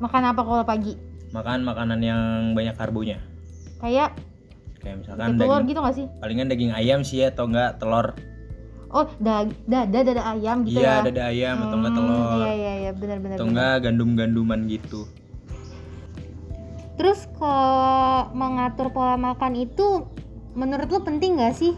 Makan 0.00 0.22
apa 0.32 0.40
kalau 0.40 0.64
pagi? 0.64 0.96
makan 1.30 1.62
makanan 1.62 2.00
yang 2.02 2.22
banyak 2.58 2.74
karbonya 2.74 3.22
Kayak 3.80 4.10
kayak 4.78 4.96
misalkan 4.98 5.36
telur 5.36 5.48
daging 5.56 5.68
gitu 5.68 5.80
nggak 5.80 5.94
sih? 5.94 6.06
palingan 6.18 6.48
daging 6.48 6.72
ayam 6.72 7.00
sih 7.00 7.20
ya 7.20 7.28
atau 7.28 7.44
enggak 7.46 7.76
telur 7.76 8.16
Oh, 8.90 9.06
dag 9.18 9.54
dada 9.64 10.02
dada 10.02 10.22
ayam 10.26 10.64
gitu 10.64 10.76
iya 10.76 10.98
ya. 10.98 11.06
dada 11.06 11.22
ayam 11.26 11.56
atau 11.62 11.76
enggak 11.78 11.92
Hmm, 11.92 12.00
telur 12.00 12.40
Iya 12.40 12.52
iya 12.52 12.72
iya 12.76 12.90
benar 12.92 13.18
benar. 13.18 13.36
atau 13.36 13.46
enggak 13.46 13.74
gandum-ganduman 13.82 14.60
gitu 14.66 15.00
Terus 16.96 17.24
kalau 17.34 17.96
mengatur 18.30 18.88
pola 18.88 19.16
makan 19.16 19.56
itu 19.58 20.04
menurut 20.52 20.88
lu 20.88 21.00
penting 21.00 21.38
gak 21.38 21.54
sih? 21.54 21.72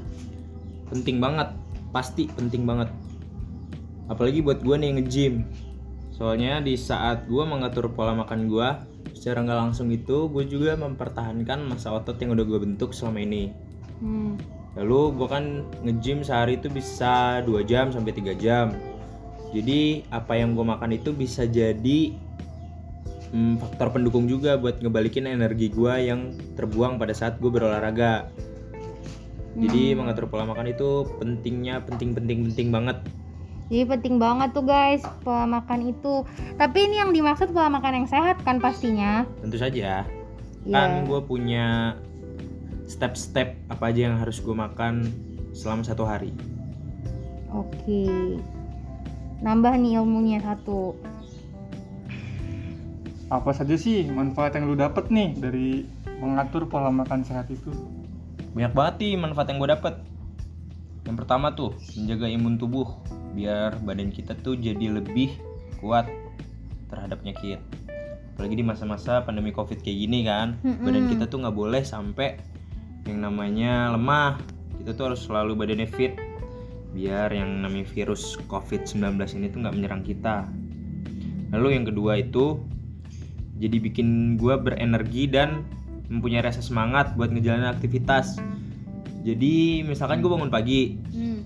penting 0.88 1.18
banget 1.18 1.48
pasti 1.90 2.28
penting 2.28 2.62
banget 2.62 2.88
apalagi 4.06 4.40
buat 4.40 4.60
gue 4.60 4.76
nih 4.76 4.90
nge-gym 4.94 5.34
soalnya 6.22 6.62
di 6.62 6.78
saat 6.78 7.26
gue 7.26 7.42
mengatur 7.42 7.90
pola 7.90 8.14
makan 8.14 8.46
gue 8.46 8.68
secara 9.10 9.42
nggak 9.42 9.58
langsung 9.58 9.90
itu 9.90 10.30
gue 10.30 10.46
juga 10.46 10.78
mempertahankan 10.78 11.66
masa 11.66 11.90
otot 11.98 12.14
yang 12.22 12.38
udah 12.38 12.46
gue 12.46 12.58
bentuk 12.62 12.94
selama 12.94 13.26
ini. 13.26 13.50
Hmm. 13.98 14.38
lalu 14.78 15.18
gue 15.18 15.28
kan 15.28 15.44
nge-gym 15.82 16.22
sehari 16.22 16.56
itu 16.62 16.70
bisa 16.70 17.42
2 17.42 17.66
jam 17.66 17.90
sampai 17.90 18.14
3 18.14 18.38
jam. 18.38 18.70
Jadi 19.50 20.06
apa 20.14 20.38
yang 20.38 20.54
gue 20.54 20.62
makan 20.62 20.94
itu 20.94 21.10
bisa 21.10 21.42
jadi 21.42 22.14
hmm, 23.34 23.58
faktor 23.58 23.90
pendukung 23.90 24.30
juga 24.30 24.54
buat 24.54 24.78
ngebalikin 24.78 25.26
energi 25.26 25.74
gue 25.74 26.06
yang 26.06 26.38
terbuang 26.54 27.02
pada 27.02 27.18
saat 27.18 27.42
gue 27.42 27.50
berolahraga. 27.50 28.30
Jadi 29.58 29.98
mengatur 29.98 30.30
pola 30.30 30.46
makan 30.46 30.70
itu 30.70 31.02
pentingnya 31.18 31.82
penting 31.82 32.14
penting 32.14 32.46
penting 32.46 32.70
banget 32.70 33.02
Jadi 33.72 33.88
penting 33.88 34.20
banget 34.20 34.52
tuh 34.52 34.68
guys 34.68 35.00
pola 35.24 35.48
makan 35.48 35.96
itu. 35.96 36.28
Tapi 36.60 36.92
ini 36.92 37.00
yang 37.00 37.16
dimaksud 37.16 37.56
pola 37.56 37.72
makan 37.72 38.04
yang 38.04 38.08
sehat 38.08 38.36
kan 38.44 38.60
pastinya. 38.60 39.24
tentu 39.40 39.56
saja 39.56 40.04
Iya. 40.62 40.76
kan 40.76 41.08
gue 41.08 41.20
punya 41.24 41.96
step-step 42.84 43.56
apa 43.72 43.88
aja 43.88 44.12
yang 44.12 44.20
harus 44.20 44.38
gue 44.44 44.52
makan 44.52 45.08
selama 45.56 45.82
satu 45.82 46.04
hari 46.04 46.30
Oke. 47.50 48.06
Nambah 49.40 49.74
nih 49.80 49.98
ilmunya 50.00 50.38
satu. 50.44 50.92
Apa 53.32 53.56
saja 53.56 53.76
sih 53.80 54.04
manfaat 54.12 54.52
yang 54.56 54.68
lu 54.68 54.76
dapet 54.76 55.08
nih 55.08 55.32
dari 55.36 55.88
mengatur 56.20 56.68
pola 56.68 56.92
makan 56.92 57.24
sehat 57.24 57.48
itu? 57.48 57.72
banyak 58.52 58.72
banget 58.76 58.94
nih 59.00 59.12
manfaat 59.16 59.48
yang 59.48 59.58
gue 59.64 59.70
dapet 59.72 59.94
yang 61.02 61.16
pertama 61.18 61.50
tuh 61.52 61.74
menjaga 61.98 62.26
imun 62.30 62.56
tubuh 62.56 62.86
biar 63.34 63.80
badan 63.82 64.12
kita 64.14 64.38
tuh 64.38 64.54
jadi 64.54 65.02
lebih 65.02 65.34
kuat 65.82 66.06
terhadap 66.92 67.24
penyakit. 67.24 67.58
Apalagi 68.32 68.54
di 68.60 68.64
masa-masa 68.64 69.20
pandemi 69.24 69.52
covid 69.52 69.80
kayak 69.82 69.98
gini 70.08 70.24
kan 70.24 70.56
Mm-mm. 70.62 70.84
badan 70.84 71.04
kita 71.10 71.24
tuh 71.28 71.42
nggak 71.42 71.56
boleh 71.56 71.82
sampai 71.82 72.38
yang 73.08 73.24
namanya 73.24 73.90
lemah. 73.92 74.38
Kita 74.78 74.94
tuh 74.94 75.12
harus 75.12 75.20
selalu 75.26 75.58
badannya 75.58 75.88
fit 75.90 76.14
biar 76.92 77.32
yang 77.32 77.64
namanya 77.64 77.88
virus 77.88 78.36
covid-19 78.52 79.16
ini 79.40 79.46
tuh 79.48 79.58
nggak 79.64 79.74
menyerang 79.74 80.02
kita. 80.04 80.46
Lalu 81.52 81.68
yang 81.80 81.84
kedua 81.88 82.20
itu 82.20 82.60
jadi 83.60 83.76
bikin 83.80 84.36
gue 84.36 84.54
berenergi 84.58 85.28
dan 85.28 85.64
mempunyai 86.12 86.44
rasa 86.44 86.60
semangat 86.60 87.16
buat 87.16 87.32
ngejalanin 87.32 87.72
aktivitas 87.72 88.36
jadi 89.22 89.86
misalkan 89.86 90.18
gue 90.20 90.30
bangun 90.30 90.50
pagi. 90.50 90.98
Hmm. 91.14 91.40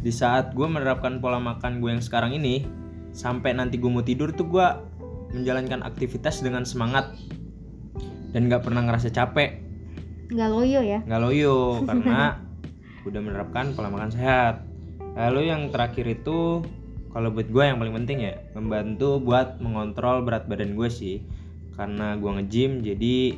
di 0.00 0.08
saat 0.08 0.56
gue 0.56 0.64
menerapkan 0.64 1.20
pola 1.20 1.36
makan 1.36 1.84
gue 1.84 1.92
yang 1.92 2.00
sekarang 2.00 2.32
ini 2.32 2.64
sampai 3.12 3.52
nanti 3.52 3.76
gue 3.76 3.92
mau 3.92 4.00
tidur 4.00 4.32
tuh 4.32 4.48
gue 4.48 4.66
menjalankan 5.36 5.84
aktivitas 5.84 6.40
dengan 6.40 6.64
semangat. 6.64 7.12
Dan 8.32 8.48
nggak 8.48 8.64
pernah 8.64 8.80
ngerasa 8.80 9.12
capek. 9.12 9.60
Nggak 10.32 10.48
loyo 10.48 10.80
ya. 10.80 11.04
nggak 11.04 11.20
loyo 11.20 11.56
karena 11.88 12.40
udah 13.04 13.20
menerapkan 13.20 13.76
pola 13.76 13.92
makan 13.92 14.08
sehat. 14.08 14.64
Lalu 15.20 15.52
yang 15.52 15.68
terakhir 15.68 16.08
itu 16.08 16.64
kalau 17.12 17.28
buat 17.28 17.52
gue 17.52 17.64
yang 17.66 17.76
paling 17.76 17.94
penting 18.00 18.24
ya 18.24 18.40
membantu 18.56 19.20
buat 19.20 19.60
mengontrol 19.60 20.24
berat 20.24 20.48
badan 20.48 20.72
gue 20.72 20.88
sih. 20.88 21.20
Karena 21.76 22.16
gue 22.16 22.30
nge-gym 22.40 22.80
jadi 22.80 23.36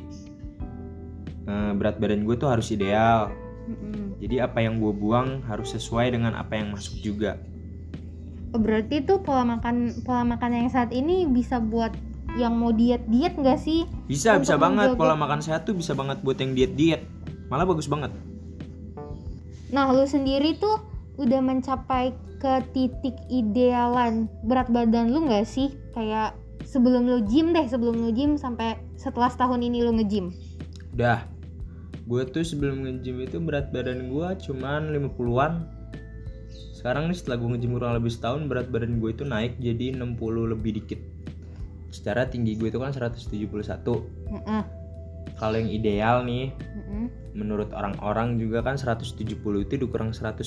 eh, 1.43 1.71
berat 1.73 1.97
badan 1.97 2.23
gue 2.23 2.35
tuh 2.35 2.49
harus 2.49 2.69
ideal. 2.69 3.31
Mm-mm. 3.63 4.19
jadi 4.19 4.43
apa 4.43 4.59
yang 4.59 4.75
gue 4.75 4.91
buang 4.91 5.39
harus 5.47 5.71
sesuai 5.71 6.11
dengan 6.11 6.35
apa 6.35 6.59
yang 6.59 6.75
masuk 6.75 6.99
juga. 6.99 7.39
Oh, 8.51 8.59
berarti 8.59 8.99
tuh 9.01 9.23
pola 9.23 9.47
makan 9.47 10.03
pola 10.03 10.27
makan 10.27 10.51
yang 10.51 10.67
saat 10.67 10.91
ini 10.91 11.23
bisa 11.23 11.63
buat 11.63 11.95
yang 12.35 12.59
mau 12.59 12.75
diet 12.75 13.07
diet 13.07 13.39
nggak 13.39 13.55
sih? 13.55 13.87
Bisa 14.03 14.35
Untuk 14.35 14.43
bisa 14.51 14.55
banget. 14.59 14.91
menjaga- 14.91 14.99
pola 14.99 15.15
makan 15.15 15.39
sehat 15.39 15.63
tuh 15.63 15.79
bisa 15.79 15.95
banget 15.95 16.19
buat 16.21 16.35
yang 16.43 16.51
diet 16.51 16.75
diet 16.75 17.01
malah 17.47 17.63
bagus 17.63 17.87
banget. 17.87 18.11
Nah, 19.71 19.89
lu 19.95 20.03
sendiri 20.05 20.59
tuh 20.59 20.83
udah 21.15 21.39
mencapai 21.39 22.11
ke 22.37 22.53
titik 22.75 23.15
idealan 23.31 24.27
berat 24.43 24.67
badan 24.69 25.07
lu 25.07 25.23
nggak 25.23 25.47
sih? 25.47 25.71
Kayak 25.95 26.35
sebelum 26.67 27.07
lu 27.07 27.23
gym 27.23 27.55
deh, 27.55 27.63
sebelum 27.63 27.95
lu 27.95 28.11
gym 28.11 28.35
sampai 28.35 28.75
setelah 28.99 29.31
setahun 29.31 29.63
ini 29.63 29.81
lu 29.81 29.95
nge-gym. 29.95 30.35
udah 30.93 31.25
gue 32.03 32.21
tuh 32.27 32.43
sebelum 32.43 32.83
nge-gym 32.83 33.23
itu 33.23 33.39
berat 33.39 33.71
badan 33.71 34.11
gue 34.11 34.27
cuman 34.43 34.91
50-an 34.91 35.53
sekarang 36.75 37.07
nih 37.07 37.15
setelah 37.15 37.39
gue 37.39 37.49
nge-gym 37.55 37.79
kurang 37.79 37.95
lebih 37.95 38.11
setahun 38.11 38.43
berat 38.51 38.67
badan 38.67 38.99
gue 38.99 39.09
itu 39.15 39.23
naik 39.23 39.55
jadi 39.63 39.95
60 39.95 40.19
lebih 40.51 40.83
dikit. 40.83 40.99
Secara 41.95 42.27
tinggi 42.27 42.59
gue 42.59 42.67
itu 42.67 42.81
kan 42.81 42.91
171 42.91 43.39
Heeh. 43.39 44.63
kalau 45.39 45.55
yang 45.55 45.71
ideal 45.71 46.27
nih 46.27 46.51
heeh. 46.51 47.05
menurut 47.31 47.71
orang-orang 47.71 48.35
juga 48.35 48.65
kan 48.65 48.75
170 48.75 49.15
itu 49.39 49.73
dikurang 49.79 50.11
110 50.11 50.43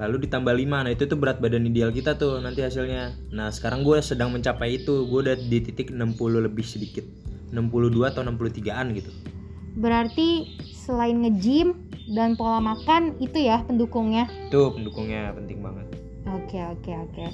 lalu 0.00 0.16
ditambah 0.24 0.54
5 0.56 0.66
nah 0.66 0.90
itu 0.90 1.04
tuh 1.04 1.20
berat 1.20 1.38
badan 1.38 1.68
ideal 1.68 1.94
kita 1.94 2.18
tuh 2.18 2.42
nanti 2.42 2.66
hasilnya. 2.66 3.14
Nah 3.30 3.54
sekarang 3.54 3.86
gue 3.86 4.02
sedang 4.02 4.34
mencapai 4.34 4.82
itu. 4.82 5.06
Gue 5.06 5.30
udah 5.30 5.36
di 5.38 5.62
titik 5.62 5.94
60 5.94 6.42
lebih 6.42 6.66
sedikit. 6.66 7.06
62 7.52 8.08
atau 8.08 8.24
63an 8.24 8.96
gitu 8.96 9.12
Berarti 9.76 10.58
selain 10.72 11.22
nge-gym 11.22 11.76
dan 12.12 12.36
pola 12.36 12.60
makan 12.60 13.16
itu 13.22 13.38
ya 13.40 13.62
pendukungnya. 13.64 14.28
itu 14.50 14.60
pendukungnya 14.74 15.32
penting 15.32 15.62
banget 15.62 15.86
Oke, 16.32 16.56
oke, 16.56 16.92
oke. 16.92 17.24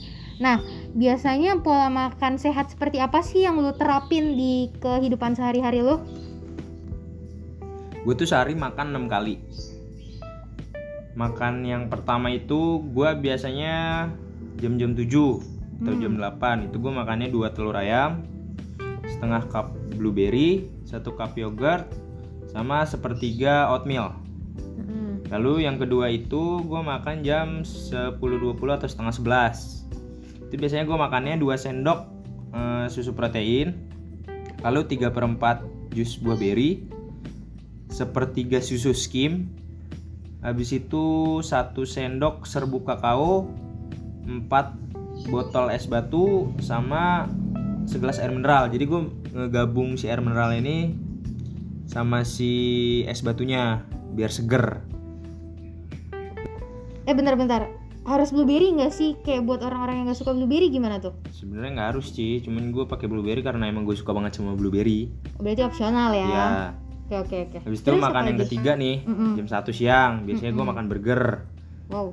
Nah, 0.43 0.59
biasanya 0.97 1.61
pola 1.61 1.87
makan 1.87 2.41
sehat 2.41 2.73
seperti 2.73 2.99
apa 2.99 3.23
sih 3.23 3.47
yang 3.47 3.61
lu 3.61 3.71
terapin 3.77 4.35
di 4.35 4.73
kehidupan 4.81 5.39
sehari-hari 5.39 5.85
lu? 5.85 6.03
gue 8.09 8.15
tuh 8.17 8.25
sehari 8.25 8.57
makan 8.57 8.97
6 8.97 9.05
kali 9.05 9.37
makan 11.13 11.61
yang 11.61 11.93
pertama 11.93 12.33
itu 12.33 12.81
gue 12.95 13.11
biasanya 13.21 14.09
jam-jam 14.63 14.97
7 14.97 15.05
atau 15.85 15.93
jam 16.01 16.17
8 16.17 16.73
itu 16.73 16.77
gue 16.81 16.93
makannya 16.95 17.29
dua 17.29 17.53
telur 17.53 17.77
ayam 17.77 18.25
setengah 19.05 19.45
cup 19.53 19.77
blueberry 19.99 20.73
satu 20.89 21.13
cup 21.21 21.37
yogurt 21.37 21.85
sama 22.59 22.83
sepertiga 22.83 23.71
oatmeal. 23.71 24.19
Lalu 25.31 25.69
yang 25.69 25.79
kedua 25.79 26.11
itu 26.11 26.59
gue 26.67 26.81
makan 26.83 27.23
jam 27.23 27.63
10.20 27.63 28.19
atau 28.59 28.89
setengah 28.91 29.15
11 29.15 30.49
itu 30.49 30.57
biasanya 30.57 30.89
gue 30.89 30.97
makannya 30.97 31.37
2 31.37 31.45
sendok 31.61 32.09
eh, 32.57 32.87
susu 32.89 33.13
protein 33.13 33.77
lalu 34.65 34.89
3 34.89 35.13
per 35.13 35.23
4 35.29 35.93
jus 35.93 36.17
buah 36.17 36.41
beri 36.41 36.89
sepertiga 37.93 38.65
susu 38.65 38.97
skim 38.97 39.53
habis 40.41 40.73
itu 40.73 41.39
satu 41.45 41.85
sendok 41.85 42.49
serbuk 42.49 42.89
kakao 42.89 43.45
4 44.25 45.29
botol 45.29 45.69
es 45.69 45.85
batu 45.85 46.49
sama 46.65 47.29
segelas 47.89 48.21
air 48.21 48.31
mineral. 48.31 48.69
Jadi 48.71 48.85
gue 48.85 49.01
ngegabung 49.35 49.97
si 49.97 50.07
air 50.07 50.21
mineral 50.21 50.55
ini 50.55 51.08
sama 51.89 52.21
si 52.21 52.53
es 53.05 53.19
batunya 53.19 53.81
biar 54.13 54.29
seger 54.29 54.85
Eh 57.03 57.17
bentar-bentar. 57.17 57.73
Harus 58.05 58.29
blueberry 58.29 58.69
nggak 58.71 58.89
sih? 58.91 59.17
Kayak 59.19 59.45
buat 59.45 59.61
orang-orang 59.61 59.95
yang 59.95 60.07
nggak 60.07 60.17
suka 60.19 60.33
blueberry 60.33 60.69
gimana 60.69 60.97
tuh? 60.99 61.17
sebenarnya 61.31 61.71
nggak 61.73 61.89
harus 61.93 62.07
sih 62.11 62.41
cuman 62.41 62.69
gue 62.69 62.85
pakai 62.85 63.07
blueberry 63.07 63.41
karena 63.41 63.65
emang 63.65 63.85
gue 63.85 63.95
suka 63.95 64.11
banget 64.11 64.35
sama 64.35 64.53
blueberry 64.53 65.09
Berarti 65.37 65.63
opsional 65.63 66.11
ya. 66.11 66.27
ya 66.27 66.47
Oke 67.07 67.15
oke 67.17 67.37
oke. 67.47 67.59
habis 67.63 67.79
itu 67.79 67.89
Terus 67.89 68.03
makan 68.03 68.25
yang 68.27 68.39
ketiga 68.43 68.73
nih 68.75 68.97
Mm-mm. 69.01 69.33
jam 69.35 69.47
1 69.47 69.65
siang 69.71 70.13
biasanya 70.25 70.53
gue 70.53 70.67
makan 70.67 70.85
burger 70.87 71.23
Wow. 71.89 72.13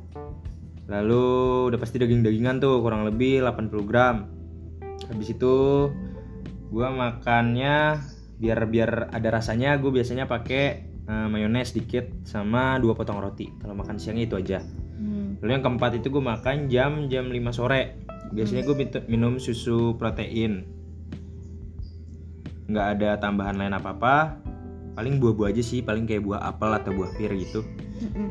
lalu 0.86 1.26
udah 1.68 1.80
pasti 1.82 1.98
daging-dagingan 1.98 2.62
tuh 2.62 2.80
kurang 2.80 3.04
lebih 3.04 3.42
80 3.42 3.76
gram 3.84 4.30
habis 5.10 5.28
itu 5.28 5.56
gue 6.70 6.88
makannya 6.88 7.98
biar 8.36 8.68
biar 8.68 9.16
ada 9.16 9.30
rasanya 9.32 9.80
gue 9.80 9.92
biasanya 9.92 10.28
pakai 10.28 10.64
eh, 11.08 11.28
mayones 11.32 11.72
dikit 11.72 12.28
sama 12.28 12.76
dua 12.80 12.94
potong 12.96 13.20
roti. 13.24 13.52
Kalau 13.60 13.76
makan 13.76 13.96
siangnya 14.00 14.28
itu 14.28 14.38
aja. 14.40 14.60
Hmm. 14.96 15.36
lalu 15.44 15.60
yang 15.60 15.64
keempat 15.68 16.00
itu 16.00 16.08
gue 16.08 16.24
makan 16.24 16.72
jam 16.72 17.12
jam 17.12 17.28
5 17.28 17.36
sore. 17.52 18.00
Biasanya 18.32 18.64
gue 18.64 18.76
minum 19.12 19.40
susu 19.44 20.00
protein. 20.00 20.64
Nggak 22.72 22.88
ada 23.00 23.10
tambahan 23.20 23.60
lain 23.60 23.76
apa 23.76 23.92
apa 23.94 24.16
paling 24.96 25.20
buah-buah 25.20 25.52
aja 25.52 25.60
sih 25.60 25.84
paling 25.84 26.08
kayak 26.08 26.24
buah 26.24 26.40
apel 26.40 26.72
atau 26.72 26.96
buah 26.96 27.12
pir 27.20 27.32
gitu. 27.36 27.68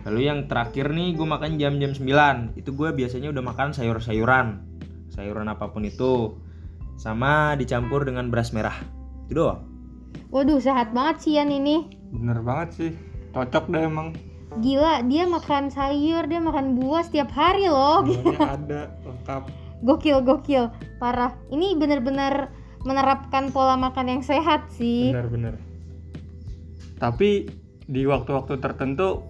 Lalu 0.09 0.21
yang 0.25 0.49
terakhir 0.49 0.93
nih 0.93 1.13
gue 1.17 1.25
makan 1.25 1.57
jam-jam 1.57 1.93
9 1.97 2.61
Itu 2.61 2.77
gue 2.77 2.93
biasanya 2.93 3.33
udah 3.33 3.45
makan 3.45 3.77
sayur-sayuran. 3.77 4.65
Sayuran 5.13 5.49
apa 5.53 5.69
pun 5.69 5.85
itu. 5.85 6.41
Sama 6.97 7.53
dicampur 7.61 8.09
dengan 8.09 8.33
beras 8.33 8.57
merah. 8.57 8.77
Itu 9.29 9.45
doang 9.45 9.74
Waduh 10.35 10.59
sehat 10.59 10.91
banget 10.91 11.17
sih 11.23 11.33
Yan 11.39 11.55
ini. 11.55 11.87
bener 12.11 12.43
banget 12.43 12.69
sih 12.75 12.91
cocok 13.31 13.71
deh 13.71 13.87
emang 13.87 14.15
Gila 14.55 15.03
dia 15.11 15.27
makan 15.27 15.67
sayur, 15.67 16.31
dia 16.31 16.39
makan 16.39 16.79
buah 16.79 17.03
setiap 17.03 17.35
hari 17.35 17.67
loh. 17.67 18.07
Semuanya 18.07 18.55
ada 18.55 18.81
lengkap 19.03 19.43
Gokil 19.83 20.23
gokil, 20.23 20.71
parah. 21.03 21.35
Ini 21.51 21.75
bener-bener 21.75 22.55
menerapkan 22.87 23.51
pola 23.51 23.75
makan 23.75 24.07
yang 24.15 24.23
sehat 24.23 24.71
sih. 24.71 25.11
bener-bener 25.11 25.59
tapi 26.99 27.51
di 27.85 28.07
waktu-waktu 28.09 28.65
tertentu 28.65 29.21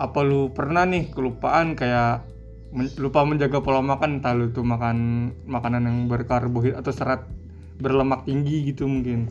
apa 0.00 0.24
lu 0.24 0.54
pernah 0.56 0.88
nih 0.88 1.12
kelupaan 1.12 1.76
kayak 1.76 2.24
men- 2.72 2.96
lupa 2.96 3.26
menjaga 3.26 3.60
pola 3.60 3.84
makan 3.84 4.22
entah 4.22 4.32
lu 4.32 4.48
tuh 4.54 4.64
makan 4.64 5.28
makanan 5.44 5.84
yang 5.84 5.98
berkarbohidrat 6.08 6.80
atau 6.80 6.92
serat 6.94 7.28
berlemak 7.76 8.24
tinggi 8.24 8.72
gitu 8.72 8.88
mungkin 8.88 9.28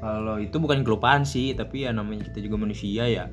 Kalau 0.00 0.40
itu 0.40 0.56
bukan 0.56 0.80
kelupaan 0.80 1.28
sih 1.28 1.52
Tapi 1.52 1.84
ya 1.84 1.92
namanya 1.92 2.32
kita 2.32 2.40
juga 2.40 2.56
manusia 2.56 3.04
ya 3.04 3.28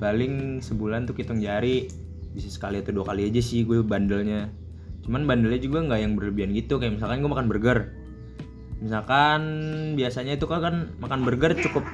Paling 0.00 0.64
sebulan 0.64 1.04
tuh 1.04 1.14
hitung 1.14 1.38
jari 1.38 1.86
Bisa 2.32 2.48
sekali 2.48 2.80
atau 2.80 2.96
dua 2.96 3.12
kali 3.12 3.28
aja 3.28 3.44
sih 3.44 3.68
gue 3.68 3.84
bandelnya 3.84 4.48
Cuman 5.04 5.28
bandelnya 5.28 5.60
juga 5.60 5.84
nggak 5.84 6.00
yang 6.00 6.12
berlebihan 6.16 6.50
gitu 6.56 6.80
Kayak 6.80 6.98
misalkan 6.98 7.20
gue 7.20 7.30
makan 7.30 7.46
burger 7.52 7.78
Misalkan 8.82 9.40
biasanya 9.94 10.40
itu 10.40 10.48
kan, 10.50 10.58
kan 10.58 10.76
makan 10.98 11.20
burger 11.22 11.54
cukup 11.54 11.86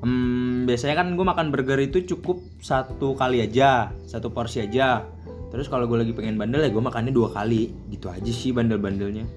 Hmm, 0.00 0.64
biasanya 0.64 1.04
kan 1.04 1.12
gue 1.12 1.26
makan 1.28 1.52
burger 1.52 1.76
itu 1.76 2.16
cukup 2.16 2.40
satu 2.64 3.12
kali 3.12 3.44
aja, 3.44 3.92
satu 4.08 4.32
porsi 4.32 4.64
aja. 4.64 5.04
Terus 5.52 5.68
kalau 5.68 5.84
gue 5.84 6.00
lagi 6.00 6.16
pengen 6.16 6.40
bandel 6.40 6.64
ya 6.64 6.72
gue 6.72 6.80
makannya 6.80 7.12
dua 7.12 7.28
kali, 7.28 7.68
gitu 7.92 8.08
aja 8.08 8.32
sih 8.32 8.56
bandel-bandelnya. 8.56 9.28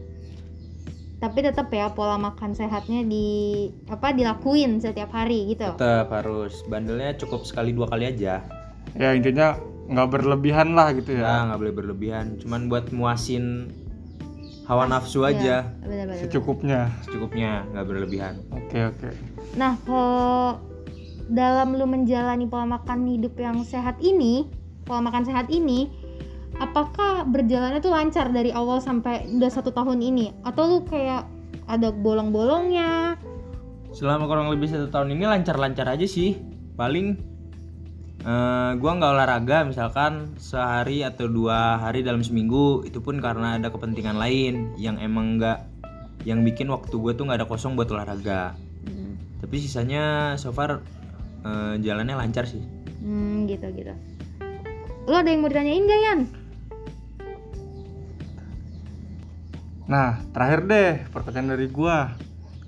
Tapi 1.23 1.39
tetap 1.39 1.71
ya 1.71 1.87
pola 1.87 2.19
makan 2.19 2.51
sehatnya 2.51 2.99
di 3.01 3.23
apa 3.87 4.11
dilakuin 4.11 4.83
setiap 4.83 5.07
hari 5.09 5.47
gitu. 5.47 5.71
Tetap 5.71 6.11
harus 6.11 6.59
bandelnya 6.67 7.15
cukup 7.15 7.47
sekali 7.47 7.71
dua 7.71 7.87
kali 7.87 8.11
aja. 8.11 8.43
ya 8.93 9.09
intinya 9.15 9.55
nggak 9.87 10.09
berlebihan 10.11 10.75
lah 10.75 10.91
gitu 10.91 11.15
Ya 11.15 11.23
ya 11.23 11.35
nggak 11.47 11.59
boleh 11.59 11.73
berlebihan, 11.73 12.25
cuman 12.37 12.67
buat 12.67 12.91
muasin 12.91 13.71
hawa 14.63 14.85
nafsu 14.85 15.23
aja, 15.23 15.65
Bener-bener. 15.81 16.19
secukupnya 16.19 16.91
secukupnya 17.01 17.63
nggak 17.71 17.85
berlebihan. 17.87 18.33
oke 18.51 18.79
oke 18.91 19.09
Nah, 19.55 19.79
kalau 19.81 20.59
dalam 21.25 21.73
lu 21.73 21.85
menjalani 21.85 22.45
pola 22.45 22.67
makan 22.69 23.07
hidup 23.07 23.33
yang 23.35 23.63
sehat 23.63 23.95
ini, 23.97 24.45
pola 24.83 25.01
makan 25.01 25.23
sehat 25.23 25.47
ini, 25.49 25.87
apakah 26.63 27.27
berjalannya 27.27 27.83
tuh 27.83 27.91
lancar 27.91 28.31
dari 28.31 28.55
awal 28.55 28.79
sampai 28.79 29.27
udah 29.27 29.51
satu 29.51 29.75
tahun 29.75 29.99
ini? 29.99 30.31
Atau 30.47 30.63
lu 30.65 30.79
kayak 30.87 31.27
ada 31.67 31.91
bolong-bolongnya? 31.91 33.19
Selama 33.91 34.25
kurang 34.25 34.49
lebih 34.49 34.71
satu 34.71 34.87
tahun 34.89 35.13
ini 35.13 35.27
lancar-lancar 35.27 35.85
aja 35.91 36.07
sih. 36.07 36.39
Paling 36.79 37.19
eh, 38.23 38.71
gua 38.79 38.91
nggak 38.97 39.11
olahraga 39.13 39.57
misalkan 39.67 40.33
sehari 40.39 41.03
atau 41.03 41.27
dua 41.29 41.77
hari 41.77 42.01
dalam 42.01 42.23
seminggu 42.23 42.81
itu 42.87 43.03
pun 43.03 43.19
karena 43.19 43.59
ada 43.59 43.69
kepentingan 43.69 44.17
lain 44.17 44.73
yang 44.79 44.97
emang 44.97 45.37
nggak 45.37 45.59
yang 46.23 46.39
bikin 46.47 46.71
waktu 46.71 46.95
gue 46.95 47.11
tuh 47.19 47.27
nggak 47.27 47.43
ada 47.43 47.47
kosong 47.51 47.75
buat 47.75 47.91
olahraga. 47.91 48.55
Hmm, 48.87 49.19
Tapi 49.43 49.55
sisanya 49.59 50.33
so 50.39 50.55
far 50.55 50.79
eh, 51.43 51.75
jalannya 51.83 52.15
lancar 52.15 52.47
sih. 52.47 52.63
hmm, 53.03 53.51
gitu 53.51 53.67
gitu. 53.75 53.91
Lu 55.03 55.11
ada 55.19 55.27
yang 55.27 55.43
mau 55.43 55.51
ditanyain 55.51 55.83
gak 55.83 56.01
Yan? 56.07 56.19
Nah 59.85 60.21
terakhir 60.31 60.59
deh 60.67 60.91
pertanyaan 61.11 61.57
dari 61.57 61.67
gua. 61.69 62.15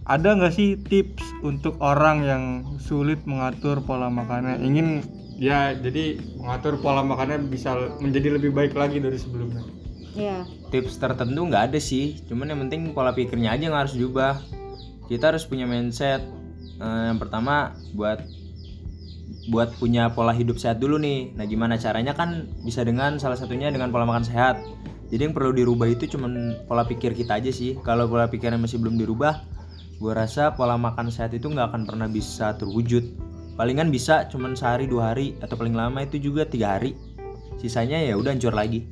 Ada 0.05 0.37
nggak 0.37 0.53
sih 0.53 0.77
tips 0.77 1.25
untuk 1.41 1.81
orang 1.81 2.17
yang 2.21 2.43
sulit 2.77 3.25
mengatur 3.25 3.81
pola 3.81 4.05
makannya? 4.05 4.61
Ingin 4.61 5.01
ya 5.41 5.73
jadi 5.73 6.21
mengatur 6.37 6.77
pola 6.77 7.01
makannya 7.01 7.49
bisa 7.49 7.97
menjadi 7.97 8.37
lebih 8.37 8.53
baik 8.53 8.77
lagi 8.77 9.01
dari 9.01 9.17
sebelumnya. 9.17 9.65
Ya 10.13 10.45
tips 10.69 11.01
tertentu 11.01 11.41
nggak 11.49 11.73
ada 11.73 11.79
sih 11.81 12.21
cuman 12.29 12.53
yang 12.53 12.59
penting 12.69 12.93
pola 12.93 13.17
pikirnya 13.17 13.57
aja 13.57 13.63
yang 13.65 13.77
harus 13.77 13.97
diubah. 13.97 14.37
Kita 15.09 15.33
harus 15.33 15.45
punya 15.45 15.65
mindset 15.65 16.21
Eh, 16.75 17.03
yang 17.07 17.19
pertama 17.19 17.71
buat 17.95 18.19
buat 19.47 19.77
punya 19.77 20.11
pola 20.11 20.35
hidup 20.35 20.59
sehat 20.59 20.81
dulu 20.81 20.99
nih. 20.99 21.31
Nah 21.37 21.45
gimana 21.47 21.79
caranya? 21.79 22.11
Kan 22.11 22.51
bisa 22.65 22.83
dengan 22.83 23.15
salah 23.21 23.39
satunya 23.39 23.71
dengan 23.71 23.93
pola 23.93 24.03
makan 24.03 24.25
sehat 24.27 24.59
jadi 25.09 25.29
yang 25.29 25.35
perlu 25.37 25.53
dirubah 25.53 25.85
itu 25.85 26.09
cuman 26.09 26.65
pola 26.65 26.81
pikir 26.81 27.13
kita 27.13 27.37
aja 27.37 27.53
sih. 27.53 27.77
Kalau 27.85 28.09
pola 28.09 28.25
pikirnya 28.25 28.57
masih 28.57 28.81
belum 28.81 28.97
dirubah 28.97 29.45
gua 29.95 30.11
rasa 30.11 30.51
pola 30.51 30.75
makan 30.75 31.07
sehat 31.07 31.31
itu 31.31 31.47
nggak 31.47 31.71
akan 31.71 31.81
pernah 31.87 32.09
bisa 32.09 32.57
terwujud. 32.57 33.05
Palingan 33.55 33.87
bisa 33.87 34.27
cuman 34.27 34.57
sehari 34.57 34.89
dua 34.89 35.15
hari 35.15 35.39
atau 35.39 35.55
paling 35.55 35.77
lama 35.77 36.03
itu 36.03 36.19
juga 36.19 36.43
tiga 36.43 36.75
hari. 36.75 36.97
Sisanya 37.61 38.01
ya 38.03 38.19
udah 38.19 38.35
hancur 38.35 38.51
lagi. 38.51 38.83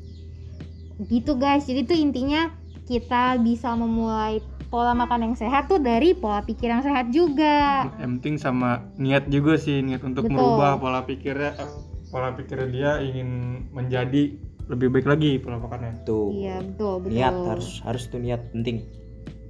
Gitu 1.11 1.35
guys. 1.35 1.67
Jadi 1.67 1.83
tuh 1.83 1.97
intinya 1.99 2.47
kita 2.87 3.35
bisa 3.43 3.75
memulai 3.75 4.39
pola 4.71 4.95
makan 4.95 5.33
yang 5.33 5.35
sehat 5.35 5.67
tuh 5.67 5.81
dari 5.81 6.15
pola 6.15 6.39
pikir 6.45 6.71
yang 6.71 6.85
sehat 6.85 7.11
juga. 7.11 7.89
Yang 7.99 8.11
penting 8.21 8.35
sama 8.39 8.87
niat 8.95 9.27
juga 9.27 9.59
sih 9.59 9.83
niat 9.83 10.05
untuk 10.05 10.29
Betul. 10.29 10.39
merubah 10.39 10.79
pola 10.79 11.03
pikirnya. 11.03 11.59
Pola 12.07 12.31
pikirnya 12.37 12.69
dia 12.69 12.91
ingin 13.03 13.29
menjadi 13.73 14.52
lebih 14.67 14.87
baik 14.89 15.03
lagi 15.03 15.37
pola 15.39 15.59
makannya 15.59 16.07
tuh 16.07 16.31
iya 16.31 16.63
betul 16.63 17.03
betul. 17.03 17.15
Niat 17.19 17.35
harus 17.35 17.69
harus 17.83 18.03
tuh 18.07 18.19
niat 18.19 18.41
penting. 18.55 18.87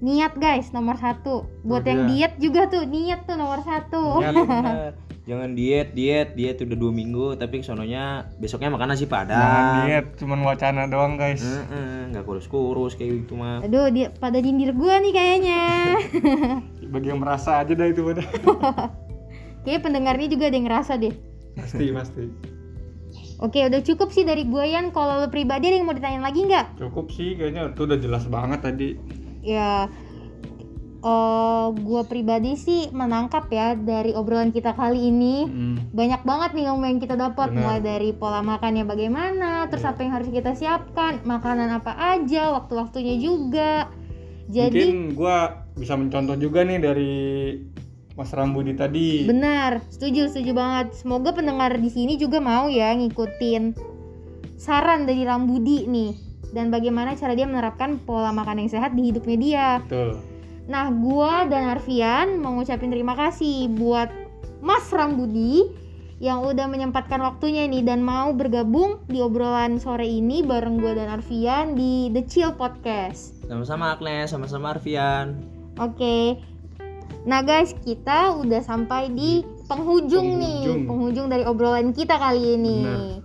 Niat 0.04 0.36
guys 0.36 0.74
nomor 0.76 1.00
satu. 1.00 1.48
Buat 1.64 1.86
Oh, 1.86 1.90
yang 1.94 2.02
diet 2.12 2.34
juga 2.36 2.68
tuh 2.68 2.84
niat 2.84 3.24
tuh 3.24 3.40
nomor 3.40 3.64
satu. 3.64 4.20
Niat. 4.20 4.36
Bener. 4.44 4.94
jangan 5.24 5.56
diet 5.56 5.96
diet 5.96 6.36
diet 6.36 6.60
udah 6.60 6.76
dua 6.76 6.92
minggu 6.92 7.40
tapi 7.40 7.64
sononya 7.64 8.28
besoknya 8.44 8.68
makan 8.68 8.92
nasi 8.92 9.08
jangan 9.08 9.32
padang 9.32 9.88
diet 9.88 10.06
cuman 10.20 10.40
wacana 10.44 10.84
doang 10.92 11.16
guys. 11.16 11.40
Heeh, 11.40 12.12
nggak 12.12 12.28
kurus-kurus 12.28 13.00
kayak 13.00 13.24
gitu 13.24 13.40
mah. 13.40 13.64
aduh 13.64 13.88
dia 13.88 14.12
pada 14.12 14.44
nyindir 14.44 14.76
gua 14.76 15.00
nih 15.00 15.14
kayaknya. 15.16 15.62
Bagi 16.94 17.08
yang 17.08 17.24
merasa 17.24 17.64
aja 17.64 17.72
dah 17.72 17.88
itu 17.88 18.04
pada 18.04 18.22
Kayaknya 19.64 19.80
pendengarnya 19.80 20.28
juga 20.28 20.44
ada 20.52 20.56
yang 20.60 20.68
ngerasa 20.68 20.94
deh. 21.00 21.14
Pasti 21.56 21.86
pasti 21.96 22.24
Oke 23.38 23.64
udah 23.64 23.82
cukup 23.82 24.10
sih 24.10 24.22
dari 24.22 24.44
gue 24.44 24.66
Yan 24.68 24.90
Kalau 24.90 25.18
lo 25.18 25.28
pribadi 25.28 25.68
ada 25.68 25.76
yang 25.76 25.86
mau 25.86 25.94
ditanyain 25.94 26.22
lagi 26.22 26.44
nggak? 26.44 26.78
cukup 26.78 27.10
sih 27.10 27.34
kayaknya 27.34 27.70
itu 27.70 27.82
udah 27.82 27.98
jelas 27.98 28.24
banget 28.26 28.60
tadi 28.62 28.90
Ya 29.40 29.88
eh 31.04 31.68
gue 31.70 32.02
pribadi 32.06 32.56
sih 32.56 32.88
menangkap 32.90 33.52
ya 33.52 33.76
dari 33.76 34.12
obrolan 34.12 34.50
kita 34.50 34.72
kali 34.72 35.12
ini 35.12 35.44
Mm. 35.44 35.76
banyak 35.92 36.22
banget 36.24 36.50
nih 36.54 36.66
ilmu 36.66 36.86
yang 36.86 36.98
kita 36.98 37.16
dapat 37.18 37.52
mulai 37.52 37.80
dari 37.80 38.10
pola 38.12 38.40
makannya 38.40 38.84
bagaimana 38.84 39.68
terus 39.68 39.84
Iya. 39.84 39.92
apa 39.92 40.00
yang 40.00 40.14
harus 40.14 40.30
kita 40.30 40.52
siapkan 40.54 41.20
makanan 41.22 41.76
apa 41.76 41.92
aja 41.92 42.56
waktu-waktunya 42.56 43.20
juga 43.20 43.92
jadi 44.46 44.72
mungkin 44.72 45.12
gua 45.14 45.38
bisa 45.74 45.94
mencontoh 45.94 46.38
juga 46.38 46.64
nih 46.64 46.80
dari 46.80 47.16
Mas 48.14 48.30
Rambudi 48.30 48.78
tadi 48.78 49.26
benar 49.26 49.82
setuju 49.90 50.30
setuju 50.30 50.54
banget 50.54 50.94
semoga 50.94 51.34
pendengar 51.34 51.74
di 51.78 51.90
sini 51.90 52.18
juga 52.18 52.38
mau 52.38 52.70
ya 52.70 52.94
ngikutin 52.94 53.74
saran 54.58 55.10
dari 55.10 55.26
Rambudi 55.26 55.90
nih 55.90 56.12
dan 56.54 56.70
bagaimana 56.70 57.18
cara 57.18 57.34
dia 57.34 57.50
menerapkan 57.50 57.98
pola 58.06 58.30
makan 58.30 58.62
yang 58.62 58.70
sehat 58.70 58.94
di 58.94 59.10
hidupnya 59.10 59.38
dia 59.38 59.68
betul 59.82 60.34
Nah, 60.64 60.88
gua 60.96 61.44
dan 61.44 61.76
Arfian 61.76 62.40
mau 62.40 62.56
ngucapin 62.56 62.88
terima 62.88 63.20
kasih 63.20 63.68
buat 63.76 64.08
Mas 64.64 64.88
Rambudi 64.88 65.68
yang 66.24 66.40
udah 66.40 66.72
menyempatkan 66.72 67.20
waktunya 67.20 67.68
nih 67.68 67.84
dan 67.84 68.00
mau 68.00 68.32
bergabung 68.32 69.04
di 69.12 69.20
obrolan 69.20 69.76
sore 69.76 70.08
ini 70.08 70.40
bareng 70.40 70.80
gua 70.80 70.96
dan 70.96 71.12
Arfian 71.12 71.76
di 71.76 72.08
The 72.16 72.24
Chill 72.24 72.56
Podcast. 72.56 73.44
Sama-sama 73.44 73.92
Agnes, 73.92 74.32
sama-sama 74.32 74.72
Arfian. 74.72 75.36
Oke. 75.84 76.40
Nah, 77.24 77.40
guys, 77.40 77.72
kita 77.88 78.36
udah 78.36 78.60
sampai 78.60 79.08
di 79.16 79.48
penghujung, 79.72 80.44
nih, 80.44 80.60
Penghujung. 80.68 80.82
penghujung 80.88 81.28
dari 81.32 81.44
obrolan 81.48 81.96
kita 81.96 82.20
kali 82.20 82.60
ini. 82.60 82.84
Benar. 82.84 83.24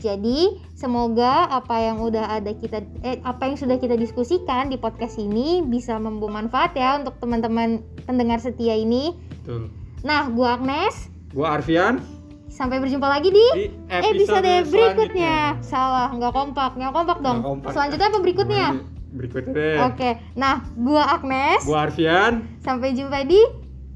Jadi, 0.00 0.38
semoga 0.76 1.48
apa 1.48 1.80
yang 1.80 2.00
udah 2.00 2.40
ada 2.40 2.52
kita 2.52 2.84
eh 3.04 3.20
apa 3.24 3.48
yang 3.48 3.56
sudah 3.56 3.80
kita 3.80 3.96
diskusikan 3.96 4.68
di 4.68 4.76
podcast 4.76 5.16
ini 5.16 5.64
bisa 5.64 5.96
membawa 5.96 6.44
manfaat 6.44 6.76
ya 6.76 7.00
untuk 7.00 7.16
teman-teman 7.20 7.80
pendengar 8.04 8.36
setia 8.40 8.76
ini. 8.76 9.16
betul 9.44 9.72
Nah, 10.04 10.28
gua 10.28 10.60
Agnes, 10.60 11.08
gua 11.32 11.56
Arfian 11.56 12.04
sampai 12.52 12.84
berjumpa 12.84 13.08
lagi 13.08 13.32
di 13.32 13.46
di 13.56 13.64
episode, 13.88 14.44
episode, 14.44 14.68
berikutnya. 14.68 15.56
Salah, 15.64 16.12
nggak 16.12 16.32
kompak, 16.36 16.76
nggak 16.76 16.92
kompak 16.92 17.18
dong. 17.24 17.40
Nggak 17.40 17.48
kompak. 17.48 17.70
Selanjutnya 17.72 18.08
apa 18.12 18.18
berikutnya? 18.20 18.66
berikutnya 18.76 18.93
deh 19.14 19.78
Oke, 19.86 20.10
nah 20.34 20.66
gua 20.74 21.06
Agnes, 21.14 21.62
gua 21.62 21.86
Arfian 21.86 22.42
sampai 22.60 22.92
jumpa 22.92 23.22
di 23.22 23.38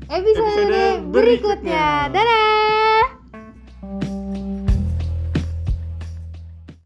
episode, 0.07 0.47
Episode 0.47 1.11
berikutnya. 1.11 1.13
berikutnya. 1.13 1.87
Dadah. 2.15 3.18